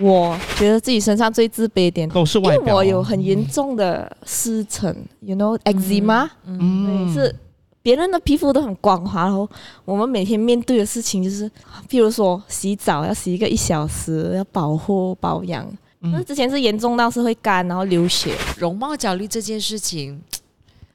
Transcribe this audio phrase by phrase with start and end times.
[0.00, 2.66] 我觉得自己身上最自卑一点，都是因外表哦。
[2.66, 7.34] 为我有很严重的湿疹，you know eczema，、嗯对，是
[7.82, 9.48] 别人的皮肤都很光滑，然后
[9.84, 11.50] 我们每天面对的事情就是，
[11.88, 15.66] 譬如说洗澡要洗一个一小时，要保护保养。
[16.02, 18.34] 嗯那、之前是严重到是会干，然后流血。
[18.58, 20.20] 容貌焦虑这件事情，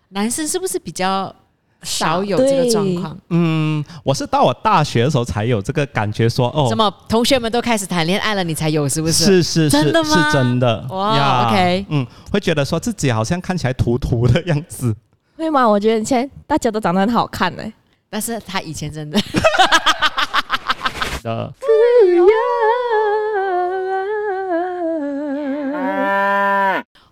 [0.10, 1.34] 男生是不是比较
[1.84, 3.18] 少少有这个状况？
[3.30, 6.68] 嗯，我是到我大学的时候才有这个感觉说，哦。
[6.70, 9.26] 怎，么同学们都开始谈恋爱了，你才有是不是？
[9.26, 10.10] 是是是真的吗？
[10.10, 11.48] 是真的哇呀。
[11.50, 14.96] OK 嗯，会觉得说自己好像看起来土土的样子。
[15.38, 15.68] 会吗？
[15.68, 17.64] 我觉得以前大家都长得很好看呢、
[18.10, 19.20] 但是他以前真的。
[21.24, 21.54] 的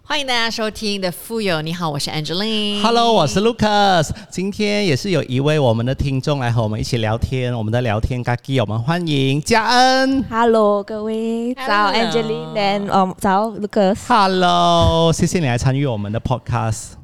[0.10, 2.82] 欢迎大家收听的富有，你好，我是 Angeline。
[2.82, 4.10] Hello，我是 Lucas。
[4.32, 10.26] 今天也是有一位我们的听众来和我们一起聊天，我们的聊天 g a g 我们欢迎嘉恩。
[10.28, 14.00] Hello，各位，早 Hello Angeline，and 嗯，早 Lucas。
[14.08, 16.99] Hello，谢谢你来参与我们的 Podcast。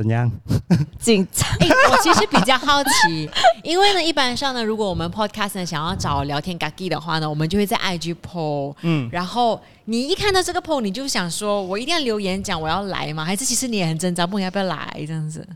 [0.00, 0.30] 怎样？
[0.98, 3.28] 紧张，哎、我其实比较好奇，
[3.62, 13.24] 因为呢，一般上呢，如果我们 podcast 呢想要找聊天 gaggy 的话呢，我们就会在 IG poll，嗯，然后你一看到这个 poll，你就想说，我一定要留言讲我要来吗？
[13.24, 15.46] 还是其实你也很挣扎，不你要不要来这样子？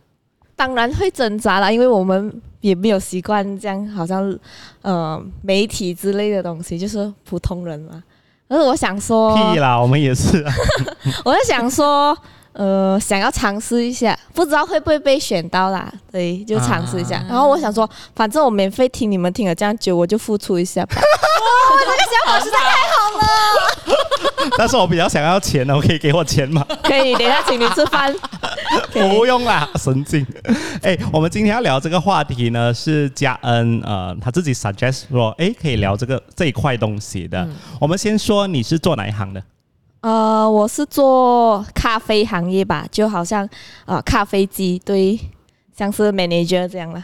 [0.54, 4.38] 当然会挣扎啦，因为我们也没有习惯这样，好像
[4.82, 8.02] 呃媒体之类的东西，就是普通人嘛。
[8.46, 10.52] 可是我想说，屁啦，我们也是啊。
[11.24, 12.16] 我在想说，
[12.54, 15.92] 呃，想要尝试一下，不知道会不会被选到啦。
[16.10, 17.16] 对，就尝试一下。
[17.16, 20.96] 啊然后我想说，反正我免费听你们听了这样久，我就付出一下吧。
[24.56, 26.64] 但是我比较想要钱呢，我可以给我钱吗？
[26.82, 28.14] 可以，等一下请你吃饭。
[28.92, 30.24] 不用啦，神经。
[30.82, 37.48] 哎，我们今天要聊这个话题呢，是嘉恩呃他自己 suggest 说，哎，可以聊这个这一块东西的。
[37.80, 39.42] 我们先说你是做哪一行的？
[40.04, 43.48] 呃，我是做咖啡行业吧，就好像
[43.86, 45.18] 呃咖啡机，对，
[45.74, 47.02] 像是 manager 这样啦。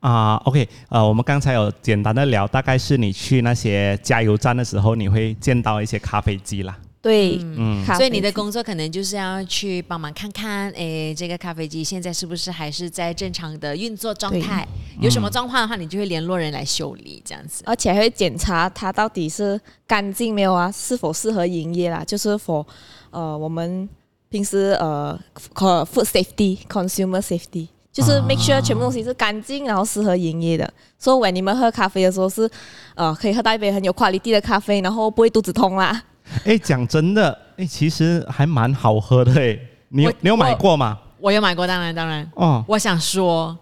[0.00, 6.76] 啊、o k 呃，我们刚才有简单的聊，大概是你去那些加油站的时候，你会见到一些咖啡机啦。
[7.02, 14.64] 对，嗯，咖啡所以你的工作可能就是要去帮忙看看，诶，这个咖啡机现在是不是还是在正常的运作状态？
[15.00, 17.64] 有什么状况的话，你就会联络人来修理，这样子。
[17.66, 22.64] 而且还会检查它到底是干净没有啊，是否适合营业啦，就是否
[23.10, 23.88] 呃我们
[24.28, 25.18] 平时呃
[25.56, 27.66] food safety consumer safety。
[27.92, 30.72] 就是啊 make sure 全部东西是干净，然后适合营业的。
[30.98, 32.48] 所以，when 你们喝咖啡的时候是，
[32.94, 36.02] 呃，可以喝到一杯很有 quality 的咖啡，然后不会肚子痛啦。
[36.44, 39.58] 哎，讲真的，哎，其实还蛮好喝的哎。
[39.88, 40.98] 你有你有买过吗？
[41.18, 42.28] 我有买过，当然当然。
[42.34, 43.56] 哦，我想说，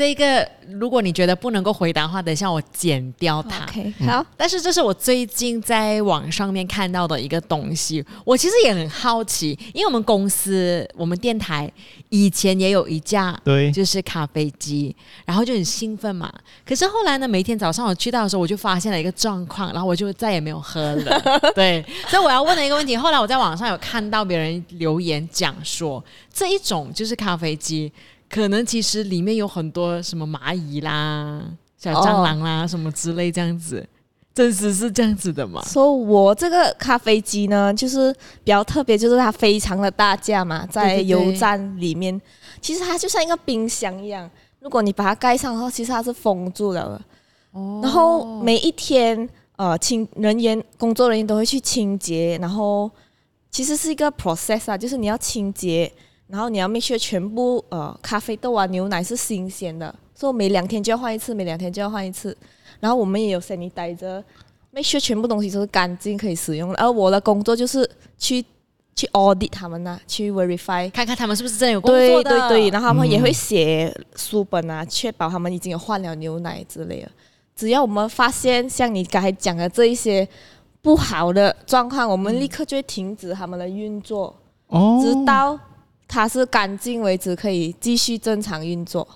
[0.00, 3.64] 这个如果你觉得不能够回答的话，等一下我剪掉它。
[3.64, 11.70] OK，好，但是这是我最近在网上面看到的一个东西，我其实也很好奇，因为我们公司、我们电台
[12.08, 14.96] 以前也有一架，对就是咖啡机，
[15.26, 16.32] 然后就很兴奋嘛。
[16.64, 21.20] 可是后来呢，每天早上我去到的时候，我就发现了一个状况，然后我就再也没有喝了。
[21.54, 27.92] 对，所以我要问的一个问题，后来我在网上有看到别人留言讲说，这一种就是咖啡机，
[28.30, 31.42] 可能其实里面有很多什么蚂蚁啦、
[31.76, 33.86] 小蟑螂啦、什么之类这样子。
[34.32, 35.60] 真实是这样子的吗？
[35.62, 38.12] 所、以我这个咖啡机呢，就是
[38.44, 42.18] 比较特别，就是它非常的大架嘛，在油站里面，
[42.62, 44.30] 其实它就像一个冰箱一样。
[44.60, 47.02] 如果你把它盖上的话，其实它是封住了的。
[47.50, 52.88] 哦然后每一天，呃，清人员工作人员都会去清洁，然后
[53.50, 55.92] 其实是一个 process 啊，就是你要清洁，
[56.30, 62.36] 然后你要 make sure 全部呃咖啡豆啊、牛奶是新鲜的，所以每两天就要换一次，每两天就要换一次。
[62.78, 64.22] 然后我们也有 sanitizer。
[64.72, 66.76] make sure 全部东西都是干净可以使用的。
[66.76, 68.40] 而我的工作就是去
[68.94, 70.88] 去 audit 他们呐、去 verify。
[70.90, 72.48] 看看他们是不是真的有工作的？
[72.48, 77.10] 对对，然后他们也嗯会写书本啊，确保他们已经有换了牛奶之类的。
[77.56, 80.26] 只要我们发现像你刚才讲的这一些
[80.80, 84.34] 不好的状况，我们立刻就会停止他们的运作，
[84.68, 85.58] 哦，直到
[86.12, 89.06] 它是干净为止，可以继续正常运作。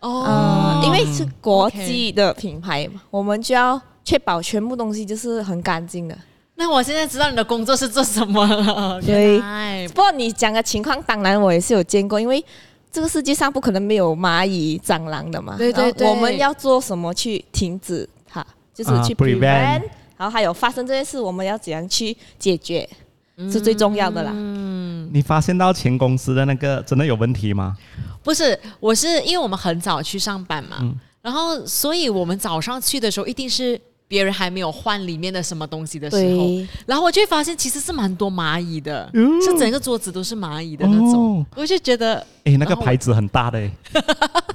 [0.00, 6.18] 哦嗯，因为是国际的品牌嘛，我们就要确保全部东西就是很干净的。
[6.56, 9.00] 那我现在知道你的工作是做什么了。
[9.06, 9.40] 对
[9.88, 12.44] 不过你讲的情况，当然我也是有见过，因为
[12.92, 15.54] 这个世界上不可能没有蚂蚁、蟑螂的嘛。
[15.56, 18.44] 对对对我们要做什么去停止它？
[18.74, 19.82] 就是啊去 prevent prevent，
[20.16, 22.88] 然后还有发生这件事，我们要怎样去解决，
[23.36, 24.30] 是最重要的啦。
[24.34, 27.76] 嗯，你发现到前公司的那个真的有问题吗？
[28.22, 36.48] 不是，我是因为我们很早去上班嘛，嗯然后所以我们早上去的时候一定是别人还没有换里面的什么东西的时候，
[36.86, 43.70] 然后我就会发现其实是蛮多蚂蚁的，嗯是整个桌子都是蚂蚁的那种，哦我就觉得哎，那个牌子很大的，哎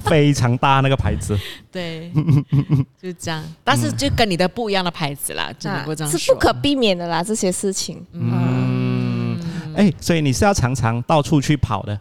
[0.04, 1.38] 非常大那个牌子。
[1.70, 2.10] 对，
[3.00, 6.12] 就这样，但是就跟你的不一样的牌子啦，只能够这样。
[6.12, 8.04] 啊是不可避免的啦，这些事情。
[8.12, 9.38] 嗯，
[9.76, 11.98] 哎，所以你是要常常到处去跑的。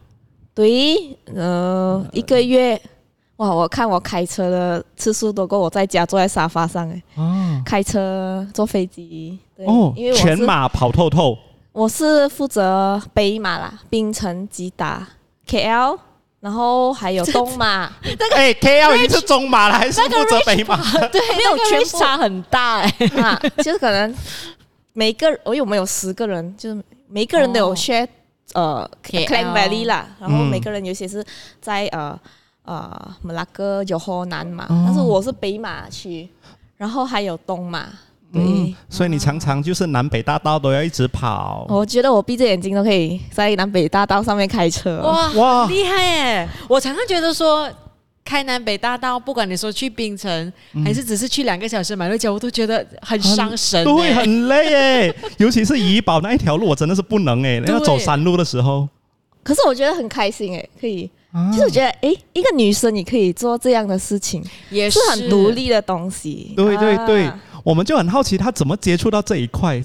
[0.54, 2.82] 对，呃，一个月，
[3.40, 11.38] 哇，我看我开车的次数多过我在家坐在沙发上哎，哦开车、坐飞机，对，哦因为，我是全马跑透透。
[11.72, 15.08] 我是负责北马啦，槟城、吉达、
[15.48, 15.98] KL，
[16.42, 17.90] 然后还有东马，
[18.36, 20.76] 哎，KL 已经是中马了，还是负责北马？
[21.08, 24.14] 对， 没有那个全部差很大哎、 啊，就是可能
[24.92, 27.76] 每个因为我们有十个人，就是每个人都有哦。
[27.76, 28.08] share、
[28.54, 30.50] 呃 KL Klang Valley 啦，然后嗯。
[30.50, 31.24] 每个人有些是
[31.62, 32.20] 在呃
[32.70, 36.30] 呃马拉哥、有河南嘛，哦但是我是北马区，
[36.78, 37.88] 然后还有东马，
[38.32, 38.42] 对。
[38.42, 41.66] 嗯，所以你常常就是南北大道都要一直跑。
[41.68, 45.02] 我觉得我闭着眼睛都可以在南北大道上面开车。
[45.02, 46.50] 哇哇厉害耶！
[46.68, 47.70] 我常常觉得说。
[48.26, 50.54] 开南北大道，不管你说去槟城，
[50.86, 53.86] 还是只是去两个小时马六甲，我都觉得很伤神耶。
[53.86, 57.60] 对，很累哎， 尤其是怡保那一条路，我真的是不能哎。
[57.66, 58.88] 那个走山路的时候，
[59.42, 65.50] 可是我觉得很开心哎，可以，啊就是我觉得哎，一个女生你可以做这样的事情，也是很独。
[65.52, 66.54] 立的东西。
[66.56, 69.84] 对对对啊我们就很好奇她怎么接触到这一块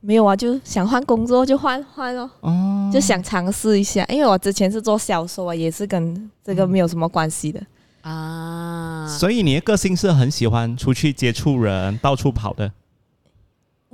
[0.00, 2.90] 没有啊，就想换工作就换换咯，哦。
[2.92, 4.04] 就想尝试一下。
[4.08, 7.60] 因为我之前是做销售啊，也是跟这个没有什么关系的。
[8.02, 12.70] 啊，所以你的个性是很喜欢出去接触人、到处跑的。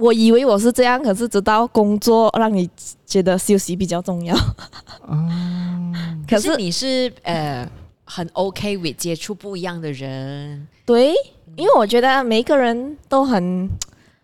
[0.02, 2.68] 我以为我是这样，可是直到工作让你
[3.06, 4.34] 觉得休息比较重要。
[6.28, 7.70] 可是可是你是呃
[8.04, 11.12] 很 OK with 接触不一样的人，对，
[11.54, 13.68] 因为我觉得每一个人都很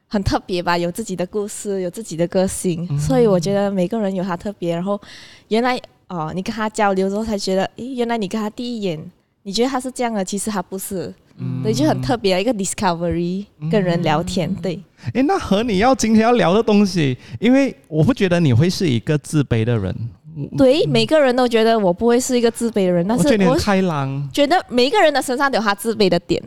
[0.09, 4.75] 很特别吧，有自己的故事，有自己的个性，所以我觉得每个人有他特别。
[4.75, 5.01] 然后
[5.47, 8.99] 原来哦，你跟他交流之后才觉得，诶，原来你跟他第一眼
[9.45, 11.15] 你觉得他是这样的，其实他不是，
[11.63, 14.83] 对，就很特别的一个 discovery，跟人聊天，对。
[15.15, 19.95] 诶，那和你要今天要聊的东西，因为我不觉得你会是一个自卑的人，
[20.57, 24.31] 对，每个人都觉得我不会是一个自卑的人，但是我我觉得你开朗。
[24.33, 26.43] 觉得每一个人的身上都有他自卑的点，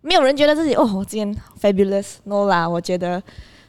[0.00, 2.68] 没有人觉得自己哦，我今天 fabulous，no 啦。
[2.68, 3.22] 我觉得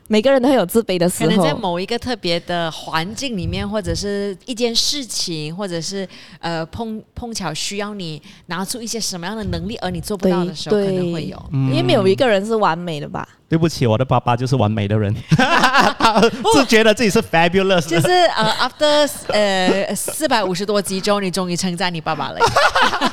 [0.07, 1.54] 每个人都会有自卑的时候可能在。
[1.54, 6.07] 某一个特别的环境里面，或者是一件事情，或者是
[6.39, 11.38] 呃碰碰巧需要你拿出一些什么样的能力，而你做不到的时候，可能会有。
[11.51, 13.27] 嗯因为没有一个人是完美的吧？
[13.50, 15.13] 对不起，我的爸爸就是完美的人，
[16.53, 17.88] 自觉得自己是 fabulous。
[17.88, 22.39] 就是呃，after 呃四百五十多集之后，你终于称赞你爸爸了。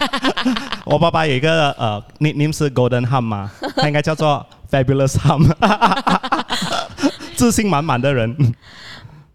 [0.85, 5.49] 我爸爸有一个呃 nickname 是 Golden Hum 嘛，他应该叫做 Fabulous Hum，
[7.34, 8.34] 自信满满的人。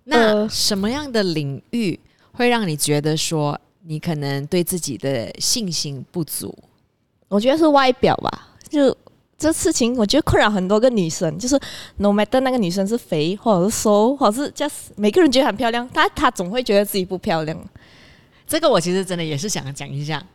[0.05, 1.99] 那呃什么样的领域
[2.31, 6.57] 会让你觉得说你可能对自己的信心不足？
[7.27, 8.95] 我觉得是外表吧，就
[9.37, 11.59] 这事情，我觉得困扰很多个女生，就是
[11.97, 17.57] no matter 那个女生是肥或者是瘦，或者是 just 每个人觉得很漂亮，她她总会觉得自己不漂亮。
[18.47, 20.25] 这个我其实真的也是想讲一下，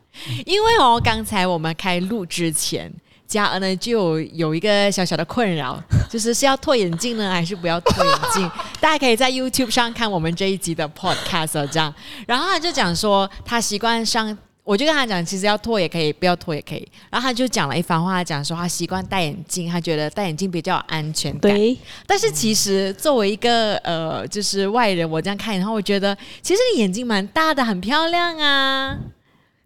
[0.46, 2.92] 因为哦，刚才我们开录之前，
[3.26, 5.80] 嘉恩呢就有有一个小小的困扰，
[6.10, 8.50] 就是是要脱眼镜呢，还是不要脱眼镜？
[8.80, 11.92] 大家可以在 YouTube 上看我们这一集的 Podcast 哦，这样。
[12.26, 14.36] 然后他就讲说，他习惯上。
[14.62, 16.88] 我就跟他讲，其实要脱也可以，不要脱也可以。
[17.10, 21.52] 然后他就讲了一番话，他讲说他习惯戴眼镜，他觉得戴眼镜比较有安全感。
[21.52, 28.96] 对，但是其实作为一个呃，就是外人，我这样看，然后我觉得其实你眼睛蛮大的，很漂亮啊。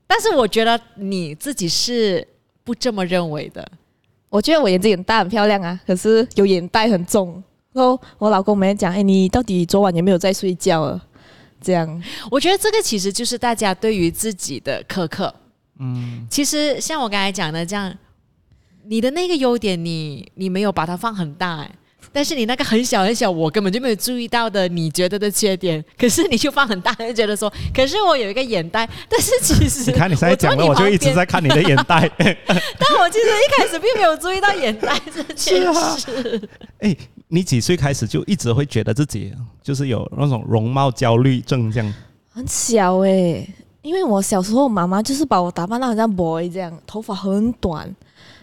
[0.09, 2.26] 但是我觉得你自己是
[2.68, 3.66] 不这么认为的。
[4.28, 7.42] 我觉得我眼睛很大很漂亮啊，可是有眼袋很重。
[7.72, 11.02] 然后我老公每天讲，哎，你到底昨晚有没有在睡觉啊？
[11.62, 15.34] 这样，我觉得这个其实就是大家对于自己的苛刻。
[15.78, 17.90] 嗯，其实像我刚才讲的这样，
[18.84, 21.70] 你的那个优点你，你没有把它放很大、哎，
[22.11, 32.11] 但是你那个很小很小，我根本就没有注意到的，你觉得的缺点，可是你就放很大，就觉得说，可是我有一个眼袋，但是其实你看你现在讲的，我就一直在看你的眼袋。
[32.17, 36.49] 但我其实一开始并没有注意到眼袋这件 啊事。
[36.78, 36.97] 哎，
[37.28, 41.95] 你几岁开始就一直会觉得自己就是有那种容貌焦虑症这样？
[42.31, 43.47] 很小哎、
[43.83, 47.95] 因为我小时候妈妈就是把我打扮到很像 boy 这样，头发很短，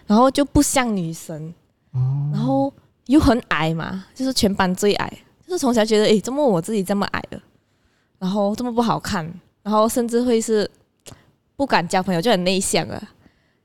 [0.06, 1.52] 然后就不像女生，
[2.32, 2.72] 然后
[3.06, 5.12] 又很矮嘛，就是全班最矮，
[5.46, 7.40] 就是从小觉得诶，怎么我自己这么矮了，
[8.18, 9.24] 然后这么不好看，
[9.62, 10.68] 然后甚至会是
[11.56, 13.10] 不敢交朋友，就很内向啊，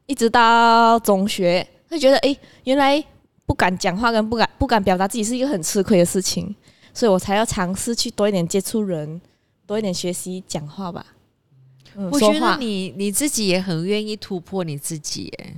[0.06, 3.04] 一直到中学会觉得诶，原来
[3.46, 6.56] 不敢讲话跟不敢不敢表达自己是一个很吃亏的事情，
[6.94, 9.20] 所以我才要尝试去多一点接触人，
[9.66, 11.06] 多一点学习讲话吧。
[11.96, 15.56] 嗯，我觉得你你自己也很愿意突破你自己哎。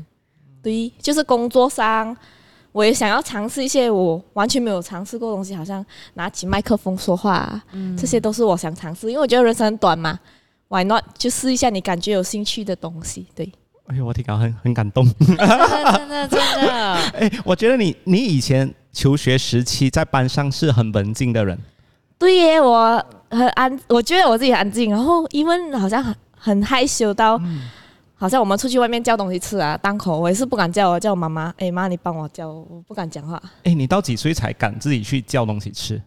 [0.64, 2.16] 对，就是工作上，
[2.74, 7.64] 我也想要尝试一些我完全没有尝试过的东西，好像拿起麦克风说话、啊，
[7.98, 10.20] 这些都是我想尝试，因为我觉得人生很短嘛
[10.68, 13.28] ，Why not 就试一下你感觉有兴趣的东西？
[13.36, 13.50] 对，
[13.86, 15.06] 哎呦，我听到很很感动。
[15.20, 15.48] 真的
[15.98, 21.58] 真的真的， 哎，我觉得你你以前求学时期在班上是很文静的人，
[22.18, 27.40] 对耶，我很安，我觉得我自己很安静，然后因为好像很很害羞到，
[28.24, 36.02] 好像我们出去外面叫东西吃啊，档口我也是不敢叫，我叫我妈妈，哎妈，你帮我叫，我不敢讲话，哎，你到几岁才敢自己去叫东西吃？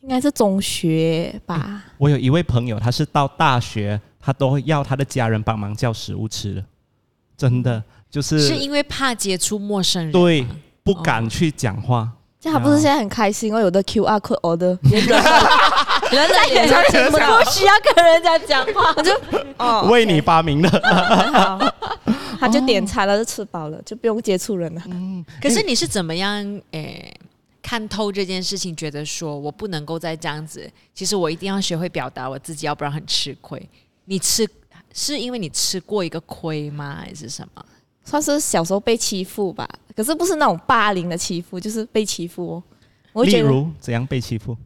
[0.00, 1.84] 应该是中学吧。
[1.98, 6.64] 我有一位朋友，他是到大学，他都要他的家人帮忙叫食物吃的，
[7.36, 10.12] 真的就是是因为怕接触陌生人吗。
[10.18, 10.46] 对
[10.82, 12.10] 不敢去讲话。
[12.40, 14.78] 这样他不是现在很开心哦，有的 QR code order，
[16.10, 17.18] 人在脸上听不
[17.50, 19.12] 需要跟人家讲话，我 就
[19.58, 20.68] 哦为你发明的，
[22.38, 24.82] 他就点餐了，就吃饱了，就不用接触人了。
[25.42, 27.12] 可是你是怎么样诶、
[27.60, 33.60] 看透这件事情，觉得说我不能够再这样子，其实我一定要学会表达我自己，要不然很吃亏。
[34.04, 34.48] 你吃
[34.94, 37.64] 是因为你吃过一个亏吗，还是什么？
[38.08, 42.62] 算是小时候被欺负吧，可是不是那种霸凌的欺负，就是被欺负哦。
[43.12, 44.56] 我例觉得如怎样被欺负？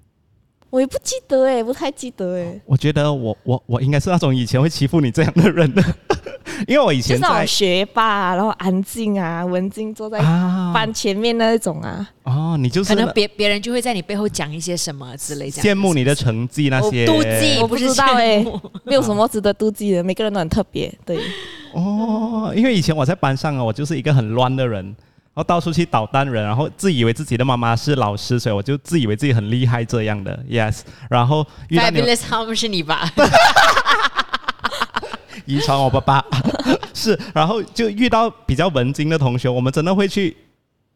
[0.70, 5.82] 我也不记得哎，不太记得哎，我觉得我我我应该是那种以前会欺负你这样的人的，
[6.66, 12.08] 因为我以就是那在种学霸啊，然后安静啊，文静坐在啊班前面那一种啊。
[12.22, 20.90] 哦，你就是可能别别人就会在你背后讲一些什么之类，这样羡慕你的成绩那些妒忌，我不是知道哎羡慕没有什么值得妒忌的，每个人都很特别。
[21.04, 21.18] 对，
[21.74, 24.94] 哦，因为以前我在班上啊，我就是一个很乱的人，然
[25.34, 30.80] 后到处去捣蛋人，然后自以为自己的妈妈是老师，所以我就自以为自己很厉害这样的，yes。
[31.08, 33.10] 然后 Fabulous Home 是你吧？
[35.44, 36.24] 遗传我爸爸
[36.94, 40.36] 是，然后就遇到比较文静的同学，我们真的会去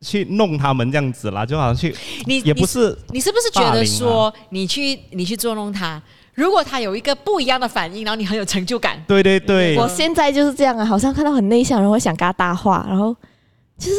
[0.01, 1.93] 去弄他们这样子啦，就好像去
[2.27, 6.01] 你也不是你是不是觉得说啊你去你去捉弄他，
[6.37, 9.03] 如果他有一个不一样的反应，然后你很有成就感？
[9.09, 13.17] 对对对，我现在就是这样啊，好像看到很内向的人会想跟他搭话，然后
[13.77, 13.97] 就是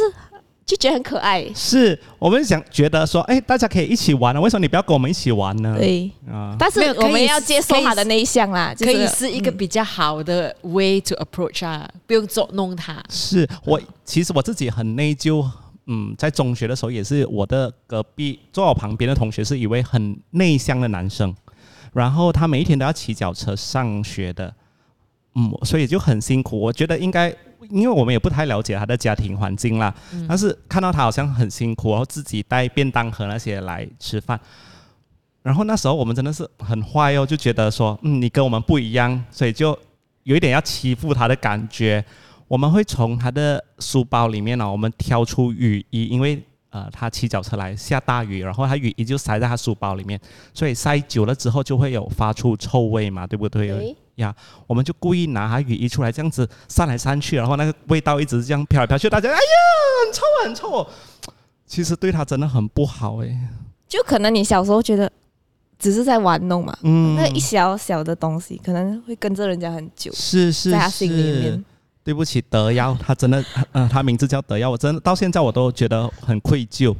[0.64, 1.44] 就觉得很可爱。
[1.54, 5.74] 是我们想觉得说，哎，大家可以一起玩啊，为什么你不要跟我们一起玩呢？
[5.76, 13.02] 对，啊，但是我们要接受他的内向啦，可以是一个比较好的 way to approach 啊，不用捉弄他。
[13.10, 15.44] 是我其实我自己很内疚。
[15.90, 21.34] 嗯，在中学的时候也是我的隔壁坐我旁边的同学是一位很内向的男生，
[21.98, 24.54] 然后他每一天都要骑脚车上学的，
[25.34, 26.58] 嗯，所以就很辛苦。
[26.58, 27.28] 我觉得应该，
[27.70, 29.94] 因为我们也不太了解他的家庭环境啦，
[30.28, 34.38] 但是看到他好像很辛苦，然后自己带便当盒那些来吃饭。
[35.42, 39.78] 然后那时候我们真的是很坏哦，就觉得说，嗯，你跟我们不一样，所以就
[40.24, 42.04] 有一点要欺负他的感觉。
[42.48, 46.42] 我们会从他的书包里面呢，我们挑出雨衣，因为
[46.78, 50.20] 呃他骑脚车来下大雨，然后他雨衣就塞在他书包里面，
[50.54, 53.68] 所以塞久了之后就会有发出臭味嘛，对不对？
[53.68, 54.34] 对呀，
[54.66, 59.40] 我们就故意拿他雨衣出来，这样子散来散去，然后那个味道一直这样飘来飘去，大家哎呀
[60.04, 60.86] 很臭啊很臭哦。
[61.66, 63.48] 其实对他真的很不好哎，
[63.88, 65.10] 就可能你小时候觉得
[65.78, 71.64] 只是在玩弄嘛，嗯，那一小小的东西可能会跟着人家很久，是是在他心里是面。
[72.08, 76.96] 对不起，德耀， 他真的，呃，他名字叫德耀，我真的到现在我都觉得很愧疚。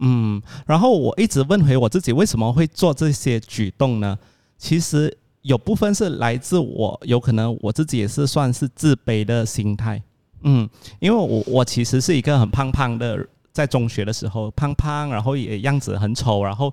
[0.00, 4.14] 嗯，然后我一直问回我自己，为什么会做这些举动呢？
[4.58, 10.02] 其实有部分是来自我，有可能我自己也是算是自卑的心态。
[10.42, 10.68] 嗯，
[11.00, 16.70] 因为我我其实是一个很胖胖的，在中学的时候胖胖，然后也样子很丑，然后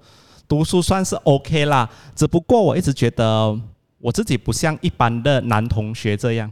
[0.50, 3.58] 读书算是 OK 啦，只不过我一直觉得
[4.00, 6.52] 我自己不像一般的男同学这样。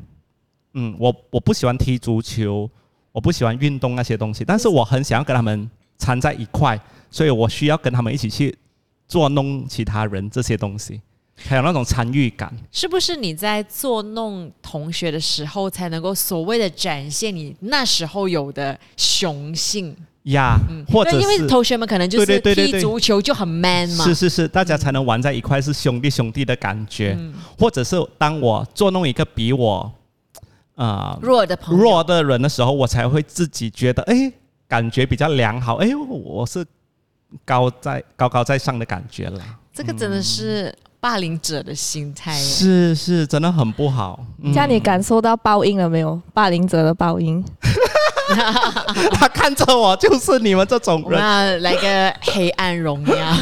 [0.80, 2.70] 嗯，我我不喜欢踢足球，
[3.12, 5.68] 我不喜欢运动那些东西，但是我很想要跟他们
[5.98, 6.80] 掺在一块，
[7.10, 8.56] 所以我需要跟他们一起去
[9.08, 11.02] 捉弄其他人这些东西，
[11.48, 12.56] 还有那种参与感。
[12.72, 19.96] 是不是你在作弄同学的时候，才能够所谓的展现你那时候有的雄性？
[20.28, 29.90] 呀，嗯或者对，因为同学们可能就是踢足球就很 man 嘛，是是是，大家才能玩在一块，是兄弟兄弟的感觉，嗯或者是当我捉弄一个比我
[30.78, 31.84] 啊、弱的朋友。
[31.84, 34.32] 弱的人的时候，我才会自己觉得，哎，
[34.68, 36.66] 感觉比较良好，哎，我是
[37.44, 39.42] 高在高高在上的感觉了。
[39.74, 42.40] 这个真的是霸凌者的心态耶。
[42.40, 44.24] 是是，真的很不好。
[44.42, 46.20] 嗯这样你感受到报应了没有？
[46.34, 47.44] 霸凌者的报应，
[49.14, 51.20] 他看着我就是你们这种人。
[51.20, 53.34] 要来个黑暗荣耀。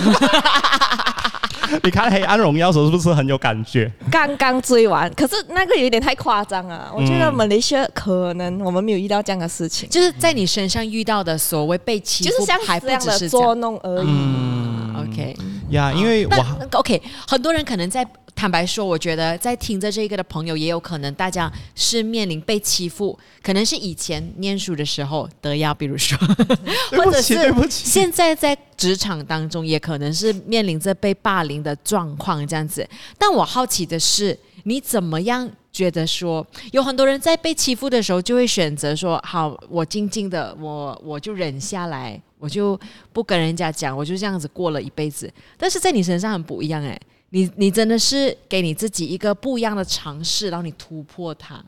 [1.84, 3.91] 你看《黑暗荣耀》时候是不是很有感觉？
[4.12, 6.91] 刚刚追完，可是那个有点太夸张啊。
[6.95, 14.07] 我觉得嗯马来西亚可能我们没有遇到这样的事情，就是在你身上遇到的所谓被欺负，就是像还不这样的只是捉弄而已。
[14.07, 15.36] 嗯 OK，
[15.70, 26.18] 呀，因为我那 OK，很多人可能在坦白说，我觉得在听着这个的朋友，也有可能大家是面临被欺负，可能是以前念书的时候得要，比如说，
[26.92, 27.36] 或者是
[27.70, 32.88] 现在在职场当中，也可能是面临着被霸凌的状况这样子。
[33.18, 42.80] 但我好奇的是，你怎么样觉得说，有很多人在被欺负的时候，就会选择说，好，我静静的，我我就忍下来，我就
[43.13, 45.32] 不跟人家讲，我就这样子过了一辈子。
[45.58, 47.00] 但是在你身上很不一样诶，
[47.30, 51.63] 你你真的是给你自己一个不一样的尝试，然后你突破它。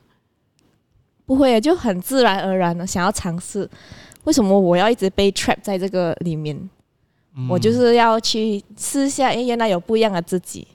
[1.26, 3.70] 不会，就很自然而然的想要尝试。
[4.24, 6.58] 为什么我要一直被 trap 在这个里面？
[7.36, 10.68] 嗯我就是要去试一下，诶，原来有不一样的自己。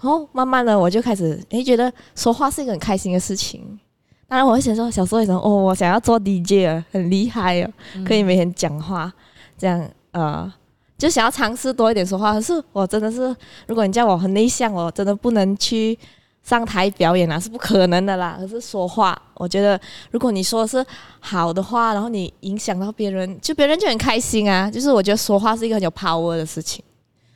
[0.00, 3.78] 然后慢慢的，我就开始诶，觉得说话是一个很开心的事情。
[4.26, 7.72] 当然，我会想说，小时候也想，哦，我想要做 DJ 啊，很厉害哦，
[8.04, 9.12] 可以每天讲话，
[9.58, 10.50] 这样呃，
[10.96, 12.32] 就想要尝试多一点说话。
[12.32, 13.34] 可是我真的是，
[13.66, 15.98] 如果你叫我很内向，我真的不能去
[16.42, 18.36] 上台表演啊，是不可能的啦。
[18.38, 19.78] 可是说话，我觉得
[20.10, 20.84] 如果你说的是
[21.20, 24.70] 好的话，然后你影响到别人，就别人就很开心啊。
[24.70, 26.82] 就是我觉得说话是一个很有 power 的事情。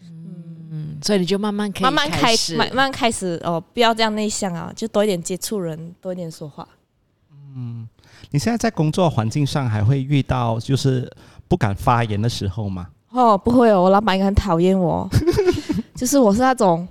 [0.01, 6.67] 嗯，所以你就慢慢可以慢慢开始，慢慢开始哦，不要这样内向啊，就多一点接触人，多一点说话。
[7.55, 7.87] 嗯
[8.31, 11.11] 你现在在工作环境上还会遇到就是
[11.53, 12.89] 不敢发言的时候吗？
[13.11, 15.07] 哦，不会哦，我老板应该很讨厌我，
[15.95, 16.89] 就是我是那种，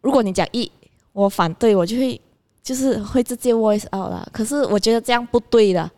[0.00, 0.72] 如果你讲一，
[1.12, 2.18] 我反对，我就会
[2.62, 4.26] 就是会直接 voice out 啦。
[4.32, 5.90] 可是我觉得这样不对的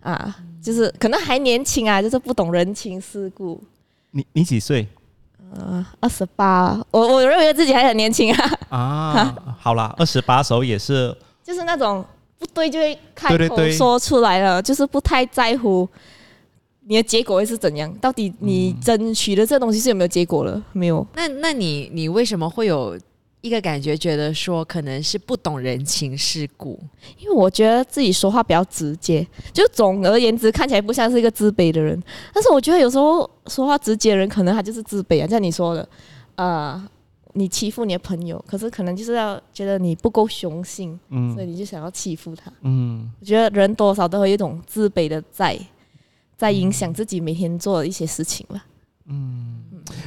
[0.00, 0.32] 啊，
[0.62, 3.60] 就是可能还年轻啊，就是不懂人情世故。
[4.12, 4.86] 你你几岁
[5.56, 9.56] 呃，二十八，我我认为自己还很年轻啊，啊？
[9.58, 12.04] 好啦，二十八时候也是 就是那种
[12.38, 15.88] 不对就会开口说出来了，就是不太在乎
[16.88, 20.64] 你的结果会是怎样，到底你争取的这东西是有没有结果了？
[20.72, 22.98] 没有，那那你你为什么会有
[23.42, 26.80] 一个感觉，觉得说可能是不懂人情世故？
[27.18, 35.88] 因为我觉得自己说话比较直接，就总而言之看起来不像是一个自卑的人，但是我觉得有时候说话直接的人可能他就是自卑啊，像你说的，
[36.36, 36.88] 呃。
[37.34, 42.50] 你欺负你的朋友，可是可能就是要觉得你不够雄性，嗯所以你就想要欺负他。
[42.62, 45.56] 嗯我觉得人多少都会有一种自卑的在，
[46.38, 48.64] 在影响自己每天做的一些事情了。
[49.04, 49.56] 嗯。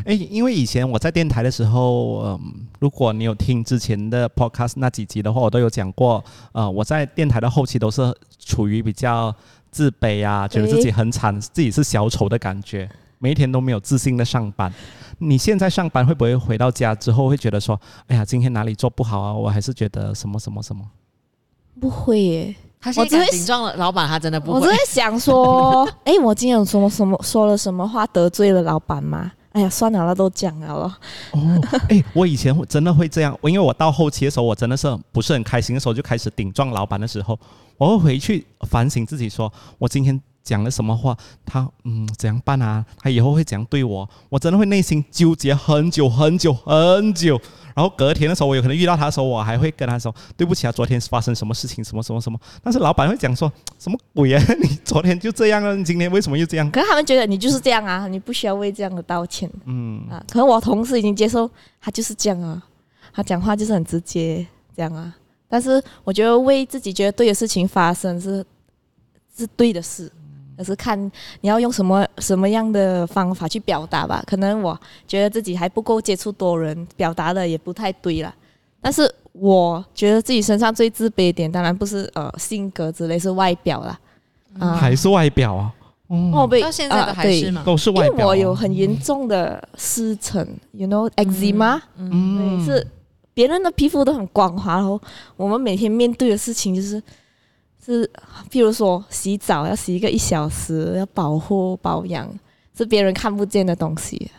[0.06, 2.39] 哎，因为以前我在电台的时候，嗯，
[2.80, 9.36] 如果你有听之前的 podcast 那几集的话，我都有讲过，呃，我在电台的后期都是处于比较
[9.72, 14.72] 自卑啊，觉得自己很惨，自己是小丑的感觉，每一天都没有自信的上班。
[15.17, 19.34] 你现在上班会不会回到家之后会觉得说，哎呀，今天哪里做不好啊？
[19.34, 20.88] 我还是觉得什么什么什么。
[21.80, 24.72] 不会耶，他现我只会在撞了老板，他真的不会我只。
[24.72, 29.32] 会想说，哎，我今天有什么什么说了什么话得罪了老板吗？
[29.52, 30.94] 哎呀，算了，那都讲了咯。
[31.34, 31.39] 哦，
[31.89, 37.38] 哎，我以前会真的会这样，我因为我到后期的时候，我真的是不是很开心的时候，就开始顶撞老板的时候，
[37.78, 42.86] 我会回去反省自己说，我今天讲了什么话，他嗯怎样办啊？
[42.99, 44.10] 他以后会怎样对我？
[44.30, 47.39] 我真的会内心纠结很久很久很久。
[47.73, 52.38] 然后隔天的时候，我有可能遇到他的时候，我还会跟他说对不起啊，昨天发生什么事情，什么什么什么。
[52.62, 54.43] 但是老板会讲说什么鬼啊？
[54.62, 56.69] 你昨天就这样了，你今天为什么又这样？
[56.69, 60.21] 可是他们觉得你就是这样啊，你不需要为这样的道歉嗯啊。
[60.30, 61.49] 可能我同事已经接受
[61.80, 62.62] 他就是这样啊，
[63.13, 65.15] 他讲话就是很直接这样啊。
[65.47, 68.45] 但是我觉得为自己觉得对的事情发生是
[69.38, 70.12] 是对的事，
[70.58, 71.00] 可是看
[71.42, 74.24] 你要用什么什么样的方法去表达吧。
[74.28, 78.34] 可能我觉得自己还不够接触多人，表达的也不太对啦。
[78.82, 84.00] 但是我觉得自己身上最自卑一点，当然不是呃性格之类，是外表啦。
[84.60, 85.74] 啊、还是外表啊？
[86.34, 87.64] 哦，被到现在都还是吗？
[87.66, 92.88] 都是外表啊、为我有很严重的湿疹，you know eczema，、嗯对，是
[93.34, 95.00] 别人的皮肤都很光滑，然后
[95.38, 97.02] 我们每天面对的事情就是
[97.84, 98.08] 是，
[98.52, 102.32] 譬如说洗澡要洗一个一小时，要保护保养，
[102.78, 104.30] 是别人看不见的东西。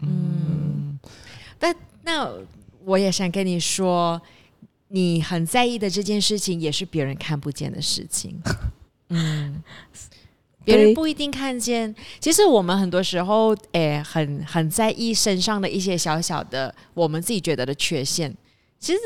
[0.00, 0.98] 嗯，
[1.58, 2.30] 但那
[2.84, 4.20] 我也想跟你说，
[4.88, 8.40] 你很在意的这件事情，也是别人看不见的事情。
[9.10, 9.60] 嗯，
[10.64, 11.92] 别人不一定看见。
[12.20, 18.32] 其实我们很多时候，诶，很很在意身上的一些小小的我们自己觉得的缺陷，
[18.78, 18.98] 其实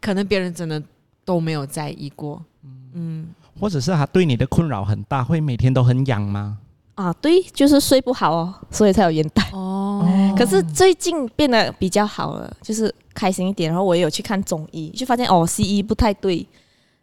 [0.00, 0.82] 可能别人真的
[1.24, 2.44] 都没有在意过。
[2.92, 6.58] 嗯，或者是他对你的困扰很大，会每天都很痒吗？
[6.94, 9.42] 啊，对，就是睡不好哦，所以才有眼袋。
[9.52, 10.04] 哦，
[10.36, 13.70] 可是最近变得比较好了，就是开心一点。
[13.70, 16.46] 然后我也有去看中医，就发现哦，西医不太对，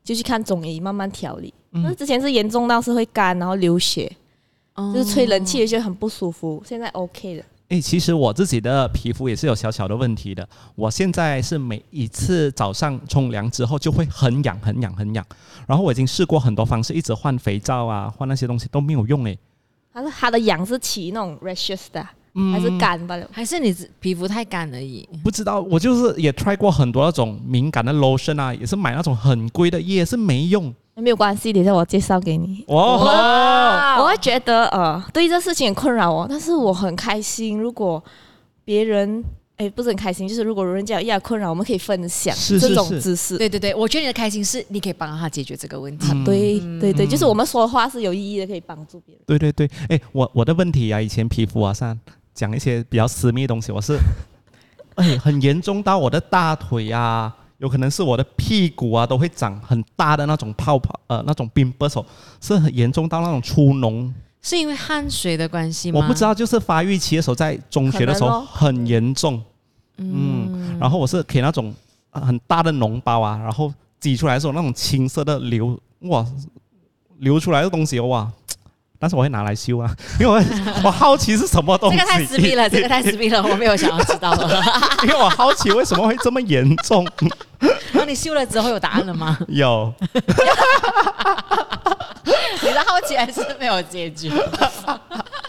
[0.04, 1.52] 就去看中医，慢慢调理。
[1.72, 4.12] 嗯那、之前是严重到是会干，然后流血，
[4.76, 6.62] 哦就是吹冷气也觉得很不舒服。
[6.64, 7.44] 现在 OK 了。
[7.70, 10.48] 诶，其实我自己的皮肤也是有小小的问题的。
[10.74, 15.26] 我现在是每一次早上冲凉之后就会很痒、很痒、很痒，
[15.68, 19.38] 然后我已经试过很多方式，一直换肥皂啊，换那些东西都没有用诶。
[19.94, 23.20] 它是它的痒是起那种 rashes 的啊、嗯还是干吧？
[23.32, 25.06] 还是你皮肤太干而已。
[25.22, 30.74] 不知道，我就是也 try 过很多那种敏感的 lotion 啊，也是买那种很贵的，也是没用。
[31.02, 32.64] 没有关系，等一下我介绍给你。
[32.68, 32.98] 哦，
[34.00, 37.60] 我会觉得呃，对这事情很困扰我，但是我很开心。
[37.60, 38.04] 如果
[38.66, 39.24] 别人
[39.58, 43.38] 哎不是很开心，就是如果人家有一样困扰，我们可以分享这种是是是知识。
[43.38, 46.12] 对对对，我觉得你的开心是你可以帮他解决这个问题。
[46.12, 49.24] 嗯对对对，就是我们说的话是有意义的，可以帮助别人。
[49.26, 51.98] 对对对，哎，我我的问题啊，以前皮肤啊上
[52.34, 53.98] 讲一些比较私密的东西，我是
[54.96, 62.06] 哎很严重到我的大腿啊，有可能是我的屁股啊都会长很大的那种泡泡，呃，那种 pimples，哦
[62.40, 64.12] 是很严重到那种出脓。
[64.42, 66.00] 是因为汗水的关系吗？
[66.00, 69.42] 我不知道，就是发育期的时候，在中学的时候很严重，
[69.98, 71.74] 嗯，然后我是给那种
[72.12, 76.26] 呃很大的脓包啊，然后挤出来的时候那种青色的流，哇，
[77.18, 78.32] 流出来的东西哇，
[79.00, 80.42] 但是我会拿来修啊， 因为我
[80.86, 84.62] 我好奇是什么东西，这个太私密了， 这个太私密了，我没有想要知道了。
[85.04, 87.08] 因为我好奇为什么会这么严重，
[87.92, 89.38] 然后你修了之后有答案了吗？
[89.50, 89.94] 有。
[92.62, 94.30] 你的好奇还是没有解决。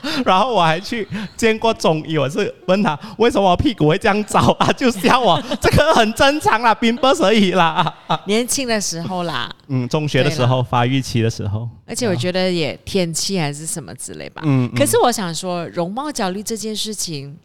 [0.24, 1.06] 然后我还去
[1.36, 7.94] 见过中医，我是问他为什么我屁股会这样找啊，就笑我这个很正常啦， 冰不而已啦。
[8.26, 14.42] 年轻的时候啦， 嗯，中学的时候发育期的时候，而且我觉得也天气还是什么之类吧。
[14.44, 17.36] 嗯，可是我想说，容貌焦虑这件事情，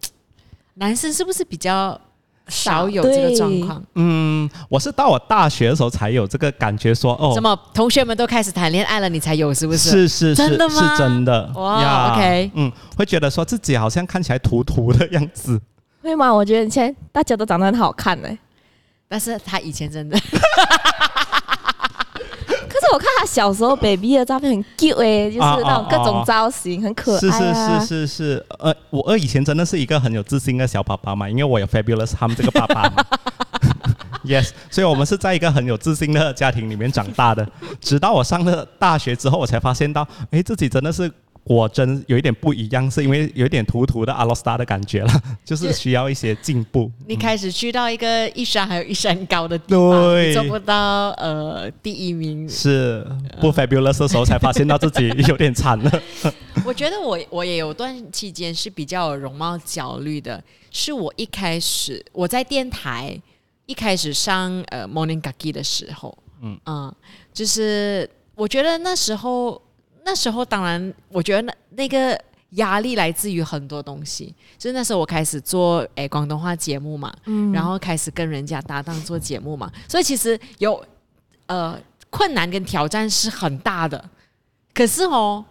[0.76, 2.00] 男生是不是比较
[2.48, 3.84] 少有这个状况？
[3.96, 7.32] 嗯，我是到我大学的时候才有这个感觉说，哦。
[7.34, 7.58] 怎，么？
[7.74, 9.90] 同学们都开始谈恋爱了，你才有是不是？
[9.90, 10.76] 是是是真的吗？
[10.76, 11.52] 是真的。
[11.56, 15.60] 哇呀 OK 嗯，会觉得说自己好像看起来土土的样子，
[16.02, 16.34] 会吗？
[16.34, 18.28] 我觉得现在大家都长得很好看呢、
[19.08, 20.18] 但是他以前真的，
[22.94, 27.32] 我看他小时候 baby 的照片很 cute 哎、就是啊那种各种造型，很可爱是。
[27.32, 33.04] 是是是是，呃，我二以前真的是一个很有自信的小爸爸嘛，因为我有 Fabulous 他们这个爸爸嘛。
[34.24, 37.46] Yes，所以我们是在一个很有自信的家庭里面长大的。
[37.82, 41.12] 直到我上了大学之后，我才发现到，哎，自己真的是
[41.44, 46.90] 果真有一点不一样，是因为有一点土土的阿罗斯达的感觉了， 就是需要一些进步。
[47.08, 52.48] 你开始去到一个一山还有一山高的地方，对做不到呃第一名。
[52.48, 53.06] 是
[53.42, 56.02] 不 fabulous 的时候才发现到自己 有点惨了。
[56.66, 63.20] 我觉得我我也有段期间是比较有容貌焦虑的，是我一开始我在电台
[63.66, 66.94] 一开始上呃 Morning Gaki 的时候，嗯
[67.34, 69.62] 就是我觉得那时候
[70.06, 72.20] 那时候当然我觉得那那个
[72.52, 77.52] 压力来自于很多东西，就是那时候我开始做诶广东话节目嘛，嗯。
[77.52, 80.84] 然后开始跟人家搭档做节目嘛，所以其实有
[81.48, 84.10] 呃困难跟挑战是很大的，
[84.74, 85.44] 可是哦。